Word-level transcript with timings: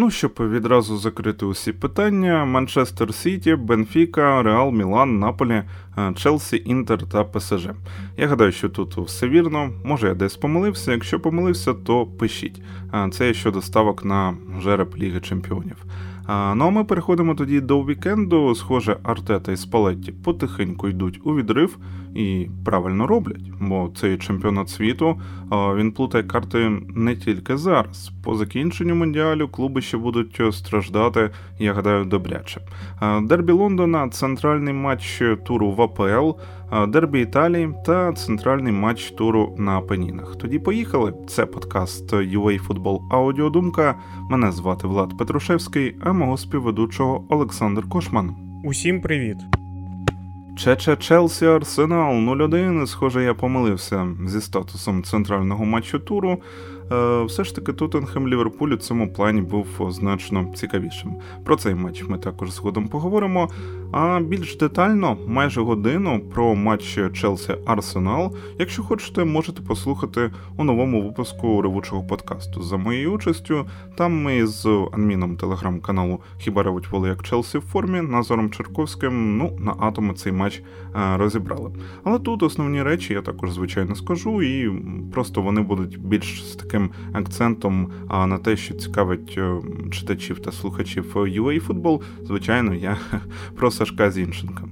Ну, 0.00 0.10
щоб 0.10 0.34
відразу 0.40 0.98
закрити 0.98 1.46
усі 1.46 1.72
питання: 1.72 2.44
Манчестер 2.44 3.14
Сіті, 3.14 3.54
Бенфіка, 3.54 4.42
Реал, 4.42 4.72
Мілан, 4.72 5.18
Наполі, 5.18 5.62
е, 5.98 6.12
Челсі, 6.16 6.62
Інтер 6.66 7.06
та 7.06 7.24
ПСЖ. 7.24 7.68
Я 8.16 8.26
гадаю, 8.26 8.52
що 8.52 8.68
тут 8.68 8.96
все 8.96 9.28
вірно. 9.28 9.70
Може 9.84 10.08
я 10.08 10.14
десь 10.14 10.36
помилився. 10.36 10.92
Якщо 10.92 11.20
помилився, 11.20 11.74
то 11.74 12.06
пишіть. 12.06 12.62
Е, 12.94 13.08
це 13.12 13.34
щодо 13.34 13.62
ставок 13.62 14.04
на 14.04 14.34
жереб 14.62 14.94
Ліги 14.98 15.20
Чемпіонів. 15.20 15.76
Ну 16.28 16.66
а 16.66 16.70
ми 16.70 16.84
переходимо 16.84 17.34
тоді 17.34 17.60
до 17.60 17.80
вікенду. 17.80 18.54
Схоже, 18.54 18.96
Артета 19.02 19.52
і 19.52 19.56
Спалетті 19.56 20.12
потихеньку 20.12 20.88
йдуть 20.88 21.20
у 21.24 21.34
відрив 21.34 21.78
і 22.14 22.48
правильно 22.64 23.06
роблять, 23.06 23.50
бо 23.60 23.90
цей 23.96 24.18
чемпіонат 24.18 24.68
світу 24.68 25.20
він 25.52 25.92
плутає 25.92 26.24
карти 26.24 26.80
не 26.88 27.16
тільки 27.16 27.56
зараз. 27.56 28.12
По 28.24 28.34
закінченню 28.34 28.94
мундіалю 28.94 29.48
клуби 29.48 29.80
ще 29.80 29.96
будуть 29.96 30.40
страждати, 30.50 31.30
я 31.58 31.72
гадаю, 31.72 32.04
добряче. 32.04 32.60
Дербі 33.22 33.52
Лондона, 33.52 34.08
центральний 34.08 34.74
матч 34.74 35.22
туру 35.46 35.70
в 35.70 35.82
АПЛ, 35.82 36.30
Дербі 36.88 37.20
Італії 37.20 37.74
та 37.84 38.12
центральний 38.12 38.72
матч 38.72 39.10
туру 39.10 39.54
на 39.58 39.80
Пенінах. 39.80 40.36
Тоді 40.36 40.58
поїхали. 40.58 41.14
Це 41.28 41.46
подкаст 41.46 42.12
UA 42.12 42.58
Футбол 42.58 43.02
Аудіодумка. 43.10 43.94
Мене 44.30 44.52
звати 44.52 44.86
Влад 44.86 45.18
Петрушевський, 45.18 45.96
а 46.00 46.12
мого 46.12 46.36
співведучого 46.36 47.24
Олександр 47.28 47.88
Кошман. 47.88 48.36
Усім 48.64 49.00
привіт! 49.00 49.36
Чече 50.58 50.96
Челсі 50.96 51.46
Арсенал 51.46 52.14
0-1. 52.14 52.86
Схоже, 52.86 53.24
я 53.24 53.34
помилився 53.34 54.06
зі 54.26 54.40
статусом 54.40 55.02
центрального 55.02 55.64
матчу 55.64 55.98
туру. 55.98 56.38
Е, 56.92 57.24
все 57.24 57.44
ж 57.44 57.54
таки 57.54 57.72
Тоттенхем 57.72 58.28
Ліверпуль 58.28 58.68
у 58.68 58.76
цьому 58.76 59.12
плані 59.12 59.40
був 59.40 59.66
значно 59.90 60.52
цікавішим. 60.54 61.14
Про 61.44 61.56
цей 61.56 61.74
матч 61.74 62.04
ми 62.08 62.18
також 62.18 62.50
згодом 62.50 62.88
поговоримо. 62.88 63.48
А 63.92 64.20
більш 64.20 64.56
детально, 64.56 65.16
майже 65.26 65.60
годину 65.60 66.20
про 66.34 66.54
матч 66.54 66.98
Челсі 67.12 67.54
Арсенал. 67.66 68.36
Якщо 68.58 68.82
хочете, 68.82 69.24
можете 69.24 69.62
послухати 69.62 70.30
у 70.56 70.64
новому 70.64 71.02
випуску 71.02 71.62
ревучого 71.62 72.04
подкасту 72.04 72.62
за 72.62 72.76
моєю 72.76 73.12
участю. 73.12 73.66
Там 73.96 74.22
ми 74.22 74.46
з 74.46 74.66
адміном 74.92 75.36
телеграм-каналу 75.36 76.20
Хіба 76.38 76.62
ревуть 76.62 76.88
воли 76.90 77.08
як 77.08 77.22
Челсі 77.22 77.58
в 77.58 77.60
формі 77.60 78.00
Назором 78.00 78.50
Черковським. 78.50 79.36
Ну 79.38 79.56
на 79.60 79.74
атоми 79.80 80.14
цей 80.14 80.32
матч 80.32 80.62
е, 80.94 81.16
розібрали. 81.16 81.70
Але 82.04 82.18
тут 82.18 82.42
основні 82.42 82.82
речі 82.82 83.12
я 83.12 83.22
також 83.22 83.50
звичайно 83.50 83.94
скажу, 83.94 84.42
і 84.42 84.82
просто 85.12 85.42
вони 85.42 85.60
будуть 85.60 86.00
більш 86.00 86.44
з 86.44 86.56
таким 86.56 86.77
таким 86.78 86.90
акцентом 87.12 87.92
на 88.10 88.38
те, 88.38 88.56
що 88.56 88.74
цікавить 88.74 89.34
е, 89.38 89.56
читачів 89.90 90.38
та 90.38 90.52
слухачів 90.52 91.12
UA 91.14 91.60
футбол, 91.60 92.02
звичайно, 92.22 92.74
я 92.74 92.96
про 93.56 93.70
Сашка 93.70 94.10
Зінченка. 94.10 94.64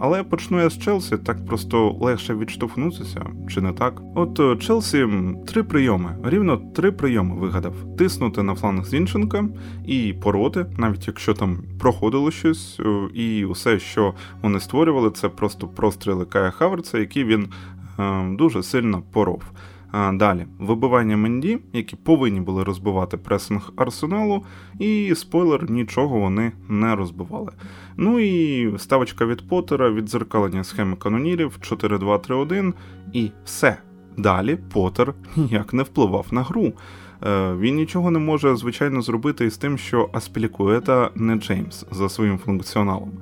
Але 0.00 0.22
почну 0.22 0.60
я 0.60 0.70
з 0.70 0.78
Челсі, 0.78 1.16
так 1.16 1.46
просто 1.46 1.96
легше 2.00 2.34
відштовхнутися, 2.34 3.26
чи 3.48 3.60
не 3.60 3.72
так? 3.72 4.02
От 4.14 4.40
е, 4.40 4.56
Челсі 4.56 5.06
три 5.46 5.62
прийоми, 5.62 6.16
рівно 6.24 6.56
три 6.56 6.92
прийоми 6.92 7.36
вигадав: 7.36 7.74
тиснути 7.98 8.42
на 8.42 8.54
фланг 8.54 8.84
Зінченка 8.84 9.44
і 9.86 10.14
пороти, 10.22 10.66
навіть 10.78 11.06
якщо 11.06 11.34
там 11.34 11.58
проходило 11.80 12.30
щось, 12.30 12.80
е, 12.80 13.08
і 13.14 13.44
усе, 13.44 13.78
що 13.78 14.14
вони 14.42 14.60
створювали, 14.60 15.10
це 15.10 15.28
просто 15.28 15.68
простріли 15.68 16.24
Кая 16.24 16.50
Хаверца, 16.50 16.98
які 16.98 17.24
він 17.24 17.48
дуже 18.38 18.62
сильно 18.62 19.02
поров. 19.12 19.42
Далі 20.12 20.46
вибивання 20.58 21.16
Менді, 21.16 21.58
які 21.72 21.96
повинні 21.96 22.40
були 22.40 22.64
розбивати 22.64 23.16
пресинг 23.16 23.72
арсеналу, 23.76 24.44
і 24.78 25.14
спойлер, 25.14 25.70
нічого 25.70 26.20
вони 26.20 26.52
не 26.68 26.96
розбивали. 26.96 27.52
Ну 27.96 28.18
і 28.18 28.72
ставочка 28.78 29.26
від 29.26 29.48
Поттера, 29.48 29.90
відзеркалення 29.90 30.64
схеми 30.64 30.96
канонірів 30.96 31.58
4-2-3-1, 31.60 32.72
і 33.12 33.30
все. 33.44 33.78
Далі 34.16 34.58
Поттер 34.72 35.14
ніяк 35.36 35.72
не 35.72 35.82
впливав 35.82 36.26
на 36.30 36.42
гру. 36.42 36.72
Е, 37.26 37.54
він 37.54 37.74
нічого 37.74 38.10
не 38.10 38.18
може, 38.18 38.56
звичайно, 38.56 39.02
зробити 39.02 39.44
із 39.44 39.56
тим, 39.56 39.78
що 39.78 40.08
Аспілікуета 40.12 41.10
не 41.14 41.34
Джеймс 41.34 41.86
за 41.90 42.08
своїм 42.08 42.38
функціоналом, 42.38 43.12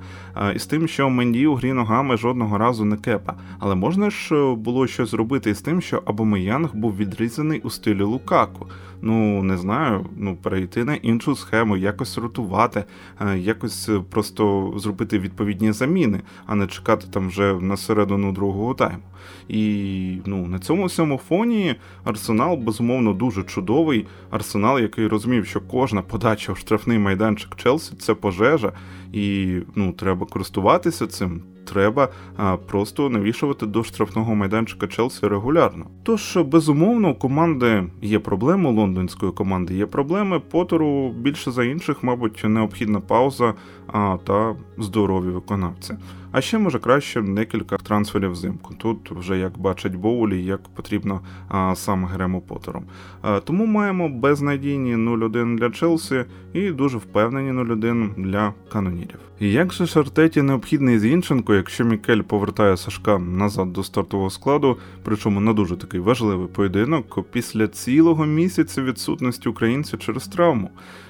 і 0.55 0.59
з 0.59 0.65
тим, 0.65 0.87
що 0.87 1.09
Менді 1.09 1.47
у 1.47 1.55
грі 1.55 1.73
ногами 1.73 2.17
жодного 2.17 2.57
разу 2.57 2.85
не 2.85 2.97
кепа. 2.97 3.33
Але 3.59 3.75
можна 3.75 4.09
ж 4.09 4.35
е, 4.35 4.55
було 4.55 4.87
щось 4.87 5.09
зробити 5.09 5.49
із 5.49 5.61
тим, 5.61 5.81
що 5.81 6.01
Абомеянг 6.05 6.75
був 6.75 6.97
відрізаний 6.97 7.59
у 7.59 7.69
стилі 7.69 8.01
Лукаку. 8.01 8.67
Ну 9.01 9.43
не 9.43 9.57
знаю, 9.57 10.05
ну 10.17 10.35
перейти 10.35 10.83
на 10.83 10.95
іншу 10.95 11.35
схему, 11.35 11.77
якось 11.77 12.17
ротувати, 12.17 12.83
е, 13.21 13.37
якось 13.37 13.89
просто 14.09 14.73
зробити 14.77 15.19
відповідні 15.19 15.71
заміни, 15.71 16.21
а 16.45 16.55
не 16.55 16.67
чекати 16.67 17.07
там 17.11 17.27
вже 17.27 17.53
на 17.53 17.77
середину 17.77 18.31
другого 18.31 18.73
тайму. 18.73 19.03
І 19.47 20.17
ну 20.25 20.47
на 20.47 20.59
цьому 20.59 20.85
всьому 20.85 21.17
фоні 21.17 21.75
Арсенал 22.03 22.55
безумовно 22.55 23.13
дуже 23.13 23.43
чудовий. 23.87 24.05
Арсенал, 24.29 24.79
який 24.79 25.07
розумів, 25.07 25.45
що 25.45 25.61
кожна 25.61 26.01
подача 26.01 26.53
в 26.53 26.57
штрафний 26.57 26.99
майданчик 26.99 27.55
Челсі 27.55 27.95
це 27.95 28.13
пожежа, 28.13 28.73
і 29.13 29.57
ну 29.75 29.93
треба 29.93 30.25
користуватися 30.25 31.07
цим 31.07 31.43
треба 31.67 32.09
просто 32.67 33.09
навішувати 33.09 33.65
до 33.65 33.83
штрафного 33.83 34.35
майданчика 34.35 34.87
Челсі 34.87 35.27
регулярно. 35.27 35.85
Тож, 36.03 36.37
безумовно, 36.37 37.09
у 37.09 37.15
команди 37.15 37.83
є 38.01 38.19
проблеми, 38.19 38.69
у 38.69 38.73
лондонської 38.73 39.31
команди 39.31 39.73
є 39.73 39.85
проблеми. 39.85 40.39
Потеру 40.39 41.09
більше 41.09 41.51
за 41.51 41.63
інших, 41.63 42.03
мабуть, 42.03 42.41
необхідна 42.43 42.99
пауза 42.99 43.53
а, 43.87 44.17
та 44.23 44.55
здорові 44.77 45.29
виконавці. 45.29 45.95
А 46.31 46.41
ще 46.41 46.57
може 46.57 46.79
краще 46.79 47.21
декілька 47.21 47.77
трансферів 47.77 48.31
взимку. 48.31 48.73
Тут 48.73 49.11
вже 49.11 49.37
як 49.37 49.57
бачать 49.57 49.95
Боулі, 49.95 50.45
як 50.45 50.61
потрібно 50.75 51.21
а, 51.49 51.75
саме 51.75 52.07
Грему 52.07 52.41
Потером. 52.41 52.85
А, 53.21 53.39
тому 53.39 53.65
маємо 53.65 54.09
безнадійні 54.09 54.95
0-1 54.95 55.57
для 55.57 55.69
Челсі 55.69 56.25
і 56.53 56.71
дуже 56.71 56.97
впевнені 56.97 57.51
0-1 57.51 58.23
для 58.23 58.53
канонірів. 58.71 59.19
Як 59.39 59.73
же 59.73 59.87
Шартеті 59.87 60.41
необхідний 60.41 60.99
Зінченко, 60.99 61.53
якщо 61.57 61.85
Мікель 61.85 62.21
повертає 62.21 62.77
Сашка 62.77 63.17
назад 63.17 63.73
до 63.73 63.83
стартового 63.83 64.29
складу, 64.29 64.77
причому 65.03 65.39
на 65.39 65.53
дуже 65.53 65.75
такий 65.75 65.99
важливий 65.99 66.47
поєдинок 66.47 67.31
після 67.31 67.67
цілого 67.67 68.25
місяця 68.25 68.81
відсутності 68.81 69.49
українця 69.49 69.97
через 69.97 70.27
травму. 70.27 70.69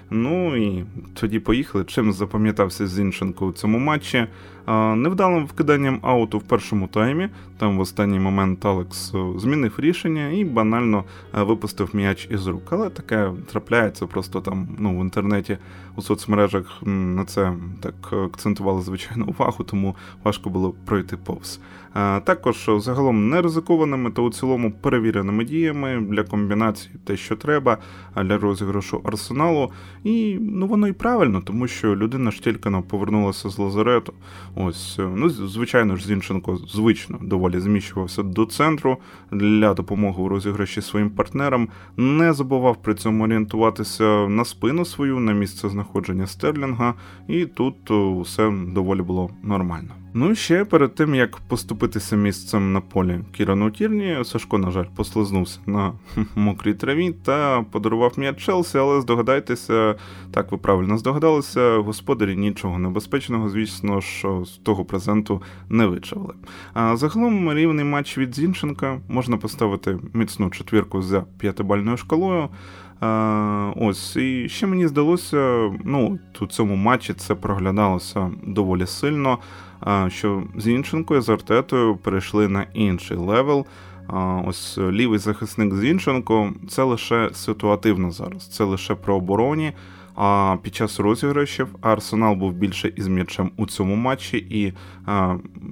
Ну 0.10 0.56
і 0.56 0.86
тоді 1.14 1.40
поїхали. 1.40 1.86
Чим 1.86 2.14
запам'ятався 2.14 2.88
Зінченко 2.88 3.46
у 3.48 3.52
цьому 3.52 3.80
матчі. 3.80 4.28
Невдалим 4.68 5.46
вкиданням 5.46 6.00
ауту 6.02 6.38
в 6.38 6.44
першому 6.44 6.88
таймі. 6.88 7.30
Там 7.58 7.78
в 7.78 7.80
останній 7.80 8.20
момент 8.20 8.66
Алекс 8.66 9.14
е, 9.16 9.40
змінив 9.40 9.74
рішення 9.78 10.30
і 10.30 10.46
банально 10.46 11.04
е, 11.38 11.44
випустив 11.44 11.90
м'яч 11.94 12.28
із 12.32 12.48
рук. 12.48 12.64
Але 12.70 12.90
таке 12.90 13.32
трапляється 13.52 14.08
просто 14.08 14.42
там 14.42 14.68
ну, 14.80 15.00
в 15.00 15.02
інтернеті 15.02 15.58
у 15.96 16.02
соцмережах 16.02 16.80
на 16.86 17.26
це 17.26 17.54
так 17.82 18.14
акцентували 18.14 18.82
звичайно 18.82 19.26
увагу, 19.28 19.64
тому 19.64 19.96
важко 20.24 20.50
було 20.50 20.74
пройти 20.86 21.18
повз. 21.18 21.60
Також 22.24 22.70
загалом 22.78 23.30
не 23.30 23.42
ризикованими 23.42 24.12
та 24.12 24.22
у 24.22 24.30
цілому 24.30 24.72
перевіреними 24.72 25.44
діями 25.44 26.06
для 26.10 26.24
комбінації 26.24 26.96
те, 27.06 27.18
що 27.18 27.36
треба, 27.36 27.78
для 28.16 28.38
розіграшу 28.38 29.02
арсеналу. 29.04 29.72
І 30.04 30.38
ну 30.42 30.68
воно 30.68 30.88
і 30.88 30.94
правильно, 30.94 31.42
тому 31.42 31.68
що 31.68 31.96
людина 31.96 32.32
ж 32.32 32.44
тільки 32.44 32.70
повернулася 32.90 33.50
з 33.50 33.58
лазарету. 33.58 34.14
Ось, 34.60 35.00
ну 35.16 35.30
звичайно 35.30 35.96
ж, 35.96 36.08
Зінченко 36.08 36.56
звично 36.56 37.20
доволі 37.22 37.60
зміщувався 37.60 38.24
до 38.24 38.46
центру 38.46 38.98
для 39.32 39.74
допомоги 39.74 40.24
у 40.24 40.28
розіграші 40.28 40.82
своїм 40.82 41.10
партнерам. 41.10 41.70
Не 41.98 42.34
забував 42.34 42.82
при 42.82 42.96
цьому 42.96 43.24
орієнтуватися 43.24 44.28
на 44.28 44.46
спину 44.46 44.86
свою, 44.86 45.20
на 45.20 45.34
місце 45.34 45.70
знаходження 45.70 46.28
Стерлінга, 46.28 46.94
і 47.28 47.46
тут 47.46 47.76
все 48.22 48.54
доволі 48.68 49.02
було 49.02 49.30
нормально. 49.44 49.94
Ну 50.20 50.32
і 50.32 50.36
ще 50.36 50.66
перед 50.66 50.96
тим 50.96 51.16
як 51.16 51.38
поступитися 51.38 52.16
місцем 52.16 52.74
на 52.74 52.82
полі 52.82 53.20
Кірану 53.32 53.72
Тірні, 53.72 54.18
Сашко, 54.24 54.58
на 54.58 54.72
жаль, 54.72 54.86
послизнувся 54.96 55.60
на 55.66 55.94
мокрій 56.36 56.74
траві 56.74 57.12
та 57.12 57.66
подарував 57.72 58.14
м'яч 58.18 58.38
Челсі, 58.38 58.78
але 58.78 59.02
здогадайтеся, 59.02 59.96
так 60.32 60.52
ви 60.52 60.58
правильно 60.58 60.98
здогадалися, 60.98 61.78
господарі 61.78 62.36
нічого 62.36 62.80
небезпечного, 62.80 63.50
звісно, 63.50 64.02
що 64.02 64.46
з 64.46 64.50
того 64.50 64.86
презенту 64.86 65.42
не 65.70 65.86
вичавили. 65.86 66.34
А 66.74 66.98
загалом 66.98 67.54
рівний 67.54 67.86
матч 67.86 68.18
від 68.18 68.36
Зінченка 68.36 69.00
можна 69.08 69.38
поставити 69.38 70.00
міцну 70.14 70.50
четвірку 70.50 71.02
за 71.02 71.22
п'ятибальною 71.40 71.98
шкалою. 71.98 72.50
А, 73.00 73.74
Ось, 73.76 74.16
і 74.16 74.50
ще 74.50 74.68
мені 74.68 74.88
здалося, 74.88 75.72
ну, 75.84 76.20
у 76.42 76.46
цьому 76.46 76.76
матчі 76.76 77.14
це 77.14 77.36
проглядалося 77.36 78.32
доволі 78.44 78.86
сильно 78.86 79.40
що 80.08 80.44
Зінченко 80.58 81.16
і 81.16 81.22
з 81.22 81.30
Артетою 81.30 81.96
перейшли 81.96 82.48
на 82.48 82.66
інший 82.74 83.18
level. 83.18 83.66
ось 84.46 84.78
лівий 84.78 85.20
захисник 85.20 85.76
Зінченко 85.76 86.54
це 86.70 86.84
лише 86.84 87.30
ситуативно 87.34 88.12
зараз, 88.12 88.48
це 88.48 88.64
лише 88.64 88.96
при 88.96 89.16
обороні. 89.16 89.74
А 90.20 90.58
під 90.62 90.76
час 90.76 91.00
розіграшів 91.00 91.68
Арсенал 91.82 92.36
був 92.36 92.54
більше 92.54 92.94
із 92.96 93.08
м'ячем 93.08 93.52
у 93.58 93.66
цьому 93.66 93.96
матчі, 93.96 94.38
і 94.38 94.74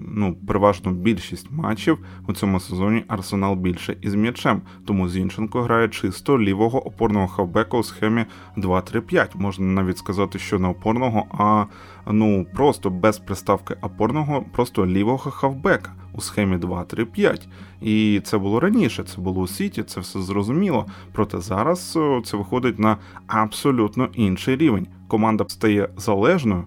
ну, 0.07 0.35
переважно 0.47 0.91
більшість 0.91 1.51
матчів 1.51 1.97
у 2.27 2.33
цьому 2.33 2.59
сезоні 2.59 3.03
Арсенал 3.07 3.55
більше 3.55 3.97
із 4.01 4.15
м'ячем. 4.15 4.61
Тому 4.85 5.09
Зінченко 5.09 5.61
грає 5.61 5.89
чисто 5.89 6.39
лівого 6.39 6.87
опорного 6.87 7.27
хавбека 7.27 7.77
у 7.77 7.83
схемі 7.83 8.25
2-3-5. 8.57 9.27
Можна 9.35 9.65
навіть 9.65 9.97
сказати, 9.97 10.39
що 10.39 10.59
не 10.59 10.67
опорного, 10.67 11.25
а 11.37 11.65
ну 12.11 12.45
просто 12.53 12.89
без 12.89 13.17
приставки 13.17 13.75
опорного, 13.81 14.45
просто 14.51 14.85
лівого 14.85 15.31
хавбека 15.31 15.93
у 16.13 16.21
схемі 16.21 16.57
2-3-5. 16.57 17.41
І 17.81 18.21
це 18.23 18.37
було 18.37 18.59
раніше, 18.59 19.03
це 19.03 19.21
було 19.21 19.41
у 19.41 19.47
Сіті, 19.47 19.83
це 19.83 19.99
все 19.99 20.21
зрозуміло. 20.21 20.85
Проте 21.11 21.39
зараз 21.41 21.97
це 22.25 22.37
виходить 22.37 22.79
на 22.79 22.97
абсолютно 23.27 24.09
інший 24.13 24.55
рівень. 24.55 24.87
Команда 25.07 25.45
стає 25.47 25.89
залежною 25.97 26.63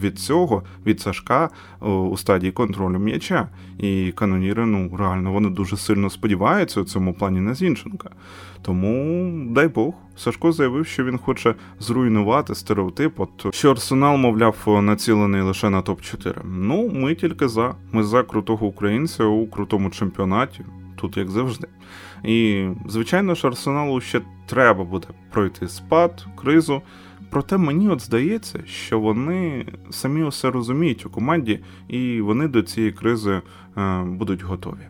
від 0.00 0.18
цього, 0.18 0.62
від 0.86 1.00
Сашка 1.00 1.50
у 1.80 2.16
стадії 2.16 2.52
контролю 2.52 2.98
м'яча. 2.98 3.48
І 3.78 4.12
каноніри, 4.16 4.66
ну 4.66 4.96
реально, 4.96 5.32
вони 5.32 5.50
дуже 5.50 5.76
сильно 5.76 6.10
сподіваються 6.10 6.80
у 6.80 6.84
цьому 6.84 7.14
плані 7.14 7.40
на 7.40 7.54
Зінченка. 7.54 8.10
Тому, 8.62 9.30
дай 9.50 9.68
Бог, 9.68 9.94
Сашко 10.16 10.52
заявив, 10.52 10.86
що 10.86 11.04
він 11.04 11.18
хоче 11.18 11.54
зруйнувати 11.80 12.54
стереотип, 12.54 13.20
от 13.20 13.54
що 13.54 13.70
арсенал, 13.70 14.16
мовляв, 14.16 14.82
націлений 14.82 15.42
лише 15.42 15.70
на 15.70 15.82
топ-4. 15.82 16.34
Ну, 16.44 16.90
ми 16.94 17.14
тільки 17.14 17.48
за. 17.48 17.74
Ми 17.92 18.02
за 18.04 18.22
крутого 18.22 18.66
українця 18.66 19.24
у 19.24 19.46
крутому 19.46 19.90
чемпіонаті, 19.90 20.64
тут 20.96 21.16
як 21.16 21.30
завжди. 21.30 21.68
І, 22.24 22.66
звичайно 22.88 23.34
ж, 23.34 23.46
арсеналу 23.46 24.00
ще 24.00 24.20
треба 24.46 24.84
буде 24.84 25.06
пройти 25.30 25.68
спад, 25.68 26.26
кризу. 26.36 26.82
Проте 27.32 27.56
мені 27.56 27.88
от 27.88 28.00
здається, 28.00 28.60
що 28.66 29.00
вони 29.00 29.66
самі 29.90 30.22
усе 30.22 30.50
розуміють 30.50 31.06
у 31.06 31.10
команді, 31.10 31.60
і 31.88 32.20
вони 32.20 32.48
до 32.48 32.62
цієї 32.62 32.92
кризи 32.92 33.42
е, 33.76 34.02
будуть 34.02 34.42
готові. 34.42 34.88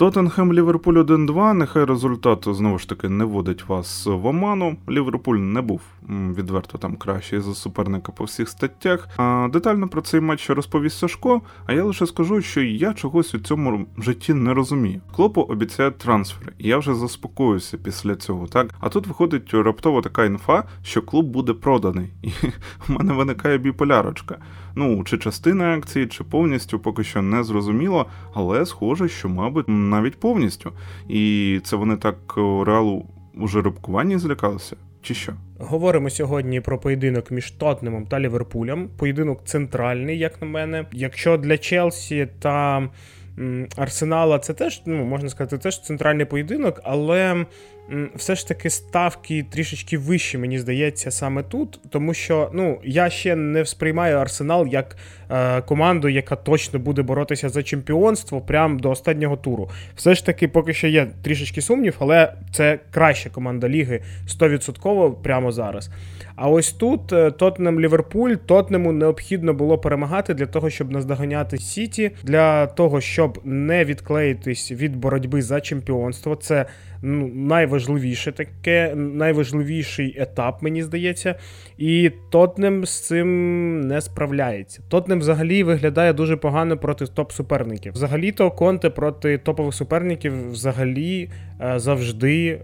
Тоттенхем 0.00 0.52
Ліверпуль 0.52 0.94
1-2. 0.94 1.52
Нехай 1.52 1.84
результат 1.84 2.44
знову 2.46 2.78
ж 2.78 2.88
таки 2.88 3.08
не 3.08 3.24
вводить 3.24 3.68
вас 3.68 4.06
в 4.06 4.26
оману. 4.26 4.76
Ліверпуль 4.88 5.36
не 5.36 5.60
був 5.60 5.80
відверто 6.08 6.78
там 6.78 6.96
кращий 6.96 7.40
за 7.40 7.54
суперника 7.54 8.12
по 8.12 8.24
всіх 8.24 8.48
статтях. 8.48 9.08
А 9.16 9.48
Детально 9.52 9.88
про 9.88 10.00
цей 10.00 10.20
матч 10.20 10.50
розповість 10.50 10.98
Сашко, 10.98 11.40
а 11.66 11.72
я 11.72 11.84
лише 11.84 12.06
скажу, 12.06 12.42
що 12.42 12.60
я 12.62 12.94
чогось 12.94 13.34
у 13.34 13.38
цьому 13.38 13.86
житті 13.98 14.34
не 14.34 14.54
розумію. 14.54 15.00
Клопу 15.16 15.40
обіцяють 15.40 15.98
трансфери, 15.98 16.52
і 16.58 16.68
я 16.68 16.78
вже 16.78 16.94
заспокоюся 16.94 17.78
після 17.78 18.16
цього. 18.16 18.46
Так, 18.46 18.74
а 18.80 18.88
тут 18.88 19.06
виходить 19.06 19.54
раптово 19.54 20.02
така 20.02 20.24
інфа, 20.24 20.64
що 20.82 21.02
клуб 21.02 21.26
буде 21.26 21.52
проданий, 21.52 22.12
і 22.22 22.28
в 22.88 22.90
мене 22.90 23.12
виникає 23.12 23.58
біполярочка. 23.58 24.38
Ну 24.74 25.04
чи 25.04 25.18
частина 25.18 25.74
акції, 25.74 26.06
чи 26.06 26.24
повністю 26.24 26.78
поки 26.78 27.04
що 27.04 27.22
не 27.22 27.44
зрозуміло, 27.44 28.06
але 28.34 28.66
схоже, 28.66 29.08
що, 29.08 29.28
мабуть, 29.28 29.68
навіть 29.90 30.20
повністю. 30.20 30.72
І 31.08 31.60
це 31.64 31.76
вони 31.76 31.96
так 31.96 32.16
реалу 32.66 33.06
у 33.34 33.48
жеребкуванні 33.48 34.18
злякалися. 34.18 34.76
Чи 35.02 35.14
що? 35.14 35.32
Говоримо 35.58 36.10
сьогодні 36.10 36.60
про 36.60 36.78
поєдинок 36.78 37.30
між 37.30 37.50
Тотнемом 37.50 38.06
та 38.06 38.20
Ліверпулем. 38.20 38.88
Поєдинок 38.96 39.44
центральний, 39.44 40.18
як 40.18 40.42
на 40.42 40.48
мене. 40.48 40.86
Якщо 40.92 41.36
для 41.36 41.58
Челсі 41.58 42.28
та 42.38 42.88
Арсенала 43.76 44.38
це 44.38 44.54
теж, 44.54 44.82
ну 44.86 45.04
можна 45.04 45.28
сказати, 45.28 45.58
теж 45.58 45.82
центральний 45.82 46.26
поєдинок, 46.26 46.80
але 46.84 47.46
все 48.14 48.34
ж 48.34 48.48
таки 48.48 48.70
ставки 48.70 49.46
трішечки 49.50 49.98
вищі, 49.98 50.38
мені 50.38 50.58
здається, 50.58 51.10
саме 51.10 51.42
тут. 51.42 51.80
Тому 51.90 52.14
що 52.14 52.50
ну, 52.54 52.80
я 52.84 53.10
ще 53.10 53.36
не 53.36 53.66
сприймаю 53.66 54.16
Арсенал 54.16 54.66
як 54.66 54.96
команду, 55.66 56.08
яка 56.08 56.36
точно 56.36 56.78
буде 56.78 57.02
боротися 57.02 57.48
за 57.48 57.62
чемпіонство 57.62 58.40
прямо 58.40 58.78
до 58.78 58.90
останнього 58.90 59.36
туру. 59.36 59.70
Все 59.96 60.14
ж 60.14 60.26
таки, 60.26 60.48
поки 60.48 60.74
що 60.74 60.86
є 60.86 61.06
трішечки 61.22 61.62
сумнів, 61.62 61.96
але 61.98 62.32
це 62.52 62.78
краща 62.90 63.30
команда 63.30 63.68
ліги 63.68 64.00
100% 64.28 65.14
прямо 65.22 65.52
зараз. 65.52 65.90
А 66.36 66.48
ось 66.48 66.72
тут 66.72 67.12
е, 67.12 67.30
Тотнем 67.30 67.80
Ліверпуль, 67.80 68.34
Тотнему 68.34 68.92
необхідно 68.92 69.54
було 69.54 69.78
перемагати 69.78 70.34
для 70.34 70.46
того, 70.46 70.70
щоб 70.70 70.90
наздоганяти 70.90 71.58
Сіті, 71.58 72.10
для 72.22 72.66
того, 72.66 73.00
щоб 73.00 73.40
не 73.44 73.84
відклеїтись 73.84 74.72
від 74.72 74.96
боротьби 74.96 75.42
за 75.42 75.60
чемпіонство. 75.60 76.36
Це 76.36 76.66
ну, 77.02 77.26
найважливіше 77.34 78.32
таке, 78.32 78.94
найважливіший 78.94 80.16
етап, 80.18 80.62
мені 80.62 80.82
здається. 80.82 81.34
І 81.78 82.10
Тотнем 82.30 82.86
з 82.86 83.06
цим 83.06 83.80
не 83.80 84.00
справляється. 84.00 84.82
Тотнем 84.88 85.19
взагалі 85.20 85.62
виглядає 85.62 86.12
дуже 86.12 86.36
погано 86.36 86.76
проти 86.76 87.04
топ-суперників. 87.04 87.92
Взагалі-то 87.92 88.50
Конте 88.50 88.90
проти 88.90 89.38
топових 89.38 89.74
суперників 89.74 90.50
взагалі 90.50 91.30
е, 91.60 91.78
завжди 91.78 92.48
е, 92.48 92.60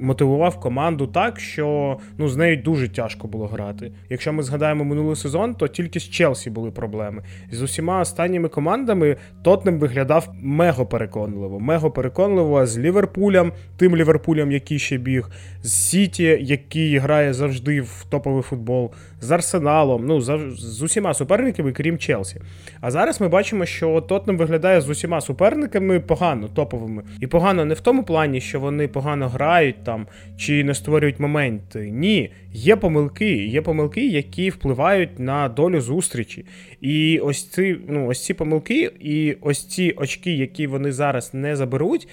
мотивував 0.00 0.60
команду 0.60 1.06
так, 1.06 1.40
що 1.40 1.98
ну, 2.18 2.28
з 2.28 2.36
нею 2.36 2.56
дуже 2.56 2.88
тяжко 2.88 3.28
було 3.28 3.46
грати. 3.46 3.92
Якщо 4.10 4.32
ми 4.32 4.42
згадаємо 4.42 4.84
минулий 4.84 5.16
сезон, 5.16 5.54
то 5.54 5.68
тільки 5.68 6.00
з 6.00 6.10
Челсі 6.10 6.50
були 6.50 6.70
проблеми. 6.70 7.22
З 7.52 7.62
усіма 7.62 8.00
останніми 8.00 8.48
командами 8.48 9.16
Тотнем 9.42 9.78
виглядав 9.78 10.28
мега 10.42 10.84
переконливо. 10.84 11.60
Мега 11.60 11.90
переконливо 11.90 12.66
з 12.66 12.78
Ліверпулем, 12.78 13.52
тим 13.76 13.96
Ліверпулем, 13.96 14.52
який 14.52 14.78
ще 14.78 14.96
біг, 14.96 15.30
з 15.62 15.72
Сіті, 15.72 16.38
який 16.40 16.98
грає 16.98 17.34
завжди 17.34 17.80
в 17.80 18.06
топовий 18.10 18.42
футбол, 18.42 18.90
з 19.20 19.30
Арсеналом, 19.30 20.06
ну 20.06 20.20
з 20.20 20.82
усіма 20.82 21.14
суперниками, 21.14 21.72
крім 21.72 21.98
Челсі. 21.98 22.40
А 22.80 22.90
зараз 22.90 23.20
ми 23.20 23.28
бачимо, 23.28 23.66
що 23.66 24.00
Тотнем 24.00 24.36
виглядає 24.36 24.80
з 24.80 24.88
усіма 24.88 25.20
суперниками 25.20 26.00
погано, 26.00 26.48
топовими. 26.48 27.02
І 27.20 27.26
погано 27.26 27.64
не 27.64 27.74
в 27.74 27.80
тому 27.80 28.02
плані, 28.02 28.40
що 28.40 28.60
вони 28.60 28.88
погано 28.88 29.28
грають 29.28 29.84
там 29.84 30.06
чи 30.36 30.64
не 30.64 30.74
створюють 30.74 31.20
моменти. 31.20 31.90
Ні, 31.90 32.30
є 32.52 32.76
помилки, 32.76 33.46
є 33.46 33.62
помилки, 33.62 34.06
які 34.06 34.50
впливають 34.50 35.18
на 35.18 35.48
долю 35.48 35.80
зустрічі. 35.80 36.44
І 36.80 37.18
ось 37.18 37.48
ці, 37.50 37.76
ну, 37.88 38.06
ось 38.06 38.24
ці 38.24 38.34
помилки, 38.34 38.92
і 39.00 39.36
ось 39.40 39.66
ці 39.66 39.94
очки, 39.96 40.32
які 40.32 40.66
вони 40.66 40.92
зараз 40.92 41.34
не 41.34 41.56
заберуть, 41.56 42.08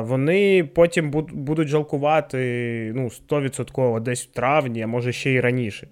вони 0.00 0.64
потім 0.74 1.10
будуть 1.32 1.68
жалкувати 1.68 2.38
ну, 2.94 3.10
100% 3.28 4.00
десь 4.00 4.22
в 4.22 4.32
травні, 4.32 4.82
а 4.82 4.86
може 4.86 5.12
ще 5.12 5.30
й 5.30 5.40
раніше. 5.40 5.88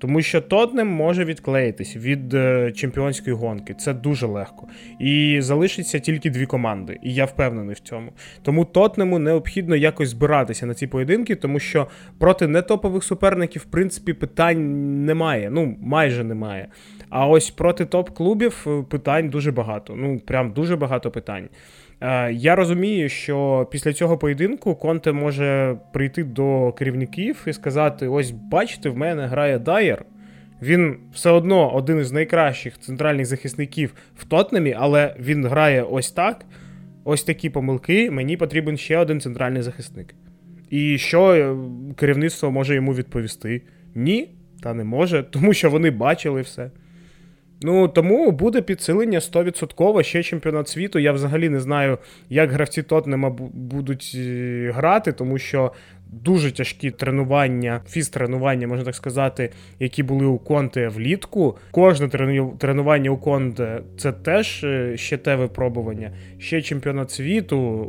Тому 0.00 0.22
що 0.22 0.40
Тотнем 0.40 0.88
може 0.88 1.24
відклеїтись 1.24 1.96
від 1.96 2.34
е, 2.34 2.72
чемпіонської 2.72 3.36
гонки. 3.36 3.74
Це 3.74 3.94
дуже 3.94 4.26
легко. 4.26 4.68
І 4.98 5.38
залишиться 5.40 5.98
тільки 5.98 6.30
дві 6.30 6.46
команди. 6.46 6.98
І 7.02 7.14
я 7.14 7.24
впевнений 7.24 7.74
в 7.74 7.78
цьому. 7.78 8.12
Тому 8.42 8.64
Тотнему 8.64 9.18
необхідно 9.18 9.76
якось 9.76 10.08
збиратися 10.08 10.66
на 10.66 10.74
ці 10.74 10.86
поєдинки, 10.86 11.34
тому 11.34 11.58
що 11.58 11.86
проти 12.18 12.46
нетопових 12.48 13.04
суперників, 13.04 13.62
в 13.62 13.70
принципі, 13.70 14.12
питань 14.12 15.04
немає. 15.04 15.50
Ну, 15.50 15.76
майже 15.80 16.24
немає. 16.24 16.68
А 17.10 17.26
ось 17.26 17.50
проти 17.50 17.84
топ-клубів 17.84 18.66
е, 18.66 18.82
питань 18.90 19.28
дуже 19.28 19.52
багато. 19.52 19.94
Ну, 19.96 20.18
прям 20.18 20.52
дуже 20.52 20.76
багато 20.76 21.10
питань. 21.10 21.48
Е, 22.00 22.32
я 22.32 22.56
розумію, 22.56 23.08
що 23.08 23.68
після 23.70 23.92
цього 23.92 24.18
поєдинку 24.18 24.74
Конте 24.74 25.12
може 25.12 25.76
прийти 25.92 26.24
до 26.24 26.72
керівників 26.72 27.44
і 27.46 27.52
сказати: 27.52 28.08
ось, 28.08 28.30
бачите, 28.30 28.88
в 28.88 28.96
мене 28.96 29.26
грає 29.26 29.58
Дайер. 29.58 30.04
Він 30.62 30.96
все 31.12 31.30
одно 31.30 31.74
один 31.74 31.98
із 31.98 32.12
найкращих 32.12 32.78
центральних 32.78 33.26
захисників 33.26 33.94
в 34.16 34.24
Тотнемі, 34.24 34.76
але 34.78 35.14
він 35.20 35.46
грає 35.46 35.82
ось 35.82 36.12
так. 36.12 36.44
Ось 37.04 37.24
такі 37.24 37.50
помилки. 37.50 38.10
Мені 38.10 38.36
потрібен 38.36 38.76
ще 38.76 38.98
один 38.98 39.20
центральний 39.20 39.62
захисник. 39.62 40.14
І 40.70 40.98
що 40.98 41.34
е, 41.34 41.56
керівництво 41.96 42.50
може 42.50 42.74
йому 42.74 42.94
відповісти? 42.94 43.62
Ні, 43.94 44.30
та 44.62 44.74
не 44.74 44.84
може, 44.84 45.22
тому 45.22 45.54
що 45.54 45.70
вони 45.70 45.90
бачили 45.90 46.40
все. 46.40 46.70
Ну 47.62 47.88
тому 47.88 48.30
буде 48.30 48.62
підсилення 48.62 49.18
100%. 49.18 50.02
Ще 50.02 50.22
чемпіонат 50.22 50.68
світу. 50.68 50.98
Я 50.98 51.12
взагалі 51.12 51.48
не 51.48 51.60
знаю, 51.60 51.98
як 52.28 52.50
гравці 52.50 52.82
Тотнема 52.82 53.30
будуть 53.52 54.12
е, 54.16 54.72
грати, 54.74 55.12
тому 55.12 55.38
що 55.38 55.72
дуже 56.12 56.52
тяжкі 56.52 56.90
тренування, 56.90 57.80
фіз-тренування, 57.88 58.66
можна 58.66 58.84
так 58.84 58.94
сказати, 58.94 59.50
які 59.78 60.02
були 60.02 60.26
у 60.26 60.38
Конте 60.38 60.88
влітку. 60.88 61.56
Кожне 61.70 62.08
тренування 62.58 63.10
у 63.10 63.16
Конте 63.16 63.82
це 63.98 64.12
теж 64.12 64.64
е, 64.64 64.96
ще 64.96 65.16
те 65.16 65.36
випробування. 65.36 66.12
Ще 66.38 66.62
чемпіонат 66.62 67.10
світу. 67.10 67.86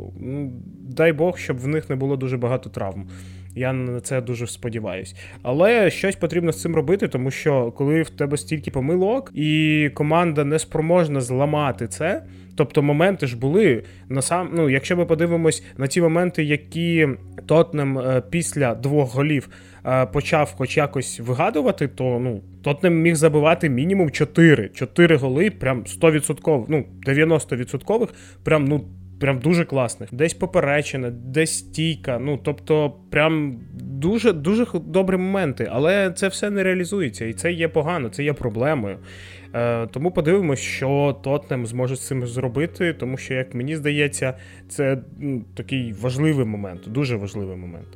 Дай 0.80 1.12
Бог, 1.12 1.38
щоб 1.38 1.58
в 1.58 1.66
них 1.66 1.90
не 1.90 1.96
було 1.96 2.16
дуже 2.16 2.36
багато 2.36 2.70
травм. 2.70 3.08
Я 3.54 3.72
на 3.72 4.00
це 4.00 4.20
дуже 4.20 4.46
сподіваюся. 4.46 5.16
Але 5.42 5.90
щось 5.90 6.16
потрібно 6.16 6.52
з 6.52 6.60
цим 6.60 6.76
робити, 6.76 7.08
тому 7.08 7.30
що 7.30 7.72
коли 7.72 8.02
в 8.02 8.10
тебе 8.10 8.36
стільки 8.36 8.70
помилок, 8.70 9.30
і 9.34 9.90
команда 9.94 10.44
не 10.44 10.58
спроможна 10.58 11.20
зламати 11.20 11.88
це. 11.88 12.22
Тобто 12.56 12.82
моменти 12.82 13.26
ж 13.26 13.36
були 13.36 13.84
на 14.08 14.22
сам. 14.22 14.50
Ну, 14.54 14.70
якщо 14.70 14.96
ми 14.96 15.04
подивимось 15.06 15.64
на 15.76 15.86
ті 15.86 16.00
моменти, 16.00 16.44
які 16.44 17.08
Тотнем 17.46 17.98
е, 17.98 18.22
після 18.30 18.74
двох 18.74 19.14
голів 19.14 19.48
е, 19.86 20.06
почав 20.06 20.54
хоч 20.56 20.76
якось 20.76 21.20
вигадувати, 21.20 21.88
то 21.88 22.18
ну 22.20 22.42
Тотнем 22.62 23.00
міг 23.00 23.14
забивати 23.14 23.68
мінімум 23.68 24.10
4. 24.10 24.68
4 24.68 25.16
голи, 25.16 25.50
прям 25.50 25.84
100%, 25.84 26.64
ну 26.68 26.84
90%, 27.06 28.08
прям 28.44 28.64
ну 28.64 28.84
прям 29.22 29.38
дуже 29.38 29.64
класних. 29.64 30.08
Десь 30.12 30.34
поперечина, 30.34 31.10
десь 31.10 31.58
стійка. 31.58 32.18
Ну 32.18 32.40
тобто, 32.42 32.94
прям 33.10 33.60
дуже 33.74 34.32
дуже 34.32 34.66
добрі 34.86 35.16
моменти, 35.16 35.68
але 35.72 36.12
це 36.12 36.28
все 36.28 36.50
не 36.50 36.62
реалізується, 36.62 37.24
і 37.24 37.32
це 37.32 37.52
є 37.52 37.68
погано, 37.68 38.08
це 38.08 38.24
є 38.24 38.32
проблемою. 38.32 38.98
Е, 39.54 39.86
Тому 39.86 40.10
подивимось, 40.10 40.58
що 40.58 41.20
Тотнем 41.24 41.66
зможе 41.66 41.96
з 41.96 42.06
цим 42.06 42.26
зробити, 42.26 42.92
тому 42.92 43.16
що, 43.16 43.34
як 43.34 43.54
мені 43.54 43.76
здається, 43.76 44.34
це 44.68 44.98
ну, 45.20 45.44
такий 45.54 45.92
важливий 45.92 46.46
момент, 46.46 46.80
дуже 46.86 47.16
важливий 47.16 47.56
момент. 47.56 47.88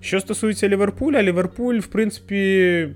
Що 0.00 0.20
стосується 0.20 0.68
Ліверпуля, 0.68 1.22
Ліверпуль, 1.22 1.78
в 1.78 1.86
принципі. 1.86 2.88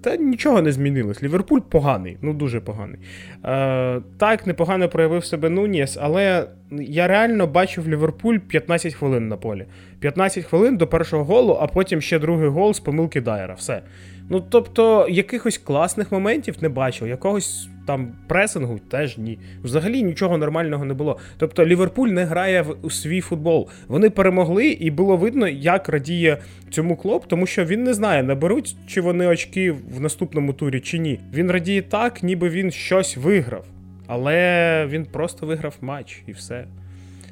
Та 0.00 0.16
нічого 0.16 0.62
не 0.62 0.72
змінилось. 0.72 1.22
Ліверпуль 1.22 1.60
поганий, 1.60 2.16
ну 2.22 2.34
дуже 2.34 2.60
поганий. 2.60 2.98
Е, 3.44 4.00
Так, 4.18 4.46
непогано 4.46 4.88
проявив 4.88 5.24
себе 5.24 5.48
Нуніс, 5.50 5.98
але 6.00 6.46
я 6.70 7.06
реально 7.08 7.46
бачив 7.46 7.88
Ліверпуль 7.88 8.38
15 8.38 8.94
хвилин 8.94 9.28
на 9.28 9.36
полі. 9.36 9.66
15 10.00 10.44
хвилин 10.44 10.76
до 10.76 10.86
першого 10.86 11.24
голу, 11.24 11.58
а 11.60 11.66
потім 11.66 12.00
ще 12.00 12.18
другий 12.18 12.48
гол 12.48 12.74
з 12.74 12.80
помилки 12.80 13.20
Дайера. 13.20 13.54
Все. 13.54 13.82
Ну 14.30 14.44
тобто, 14.50 15.06
якихось 15.10 15.58
класних 15.58 16.12
моментів 16.12 16.56
не 16.60 16.68
бачив, 16.68 17.08
якогось 17.08 17.68
там 17.86 18.12
пресингу 18.26 18.78
теж 18.90 19.18
ні. 19.18 19.38
Взагалі 19.62 20.02
нічого 20.02 20.38
нормального 20.38 20.84
не 20.84 20.94
було. 20.94 21.18
Тобто 21.38 21.66
Ліверпуль 21.66 22.08
не 22.08 22.24
грає 22.24 22.62
в 22.62 22.76
у 22.82 22.90
свій 22.90 23.20
футбол. 23.20 23.68
Вони 23.88 24.10
перемогли, 24.10 24.66
і 24.66 24.90
було 24.90 25.16
видно, 25.16 25.48
як 25.48 25.88
радіє 25.88 26.38
цьому 26.70 26.96
клоп, 26.96 27.26
тому 27.26 27.46
що 27.46 27.64
він 27.64 27.84
не 27.84 27.94
знає, 27.94 28.22
наберуть 28.22 28.76
чи 28.86 29.00
вони 29.00 29.26
очки 29.26 29.72
в 29.72 30.00
наступному 30.00 30.52
турі 30.52 30.80
чи 30.80 30.98
ні. 30.98 31.20
Він 31.34 31.50
радіє 31.50 31.82
так, 31.82 32.22
ніби 32.22 32.48
він 32.48 32.70
щось 32.70 33.16
виграв. 33.16 33.64
Але 34.06 34.86
він 34.90 35.04
просто 35.04 35.46
виграв 35.46 35.76
матч 35.80 36.22
і 36.26 36.32
все. 36.32 36.64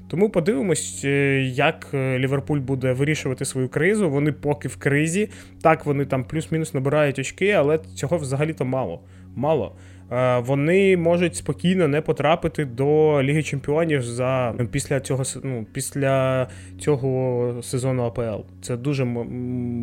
Тому 0.08 0.30
подивимось, 0.30 1.02
е, 1.04 1.40
як 1.42 1.88
е, 1.94 2.18
Ліверпуль 2.18 2.58
буде 2.58 2.92
вирішувати 2.92 3.44
свою 3.44 3.68
кризу. 3.68 4.10
Вони 4.10 4.32
поки 4.32 4.68
в 4.68 4.76
кризі. 4.76 5.28
Так, 5.62 5.86
вони 5.86 6.04
там 6.04 6.24
плюс-мінус 6.24 6.74
набирають 6.74 7.18
очки, 7.18 7.50
але 7.50 7.78
цього 7.94 8.18
взагалі-то 8.18 8.64
мало. 8.64 9.00
Мало. 9.36 9.76
Е, 10.12 10.38
вони 10.38 10.96
можуть 10.96 11.36
спокійно 11.36 11.88
не 11.88 12.00
потрапити 12.00 12.64
до 12.64 13.22
Ліги 13.22 13.42
Чемпіонів 13.42 14.02
за 14.02 14.54
після 14.70 15.00
цього 15.00 15.22
ну, 15.42 15.66
після 15.72 16.48
цього 16.78 17.62
сезону 17.62 18.02
АПЛ. 18.02 18.44
Це 18.62 18.76
дуже 18.76 19.02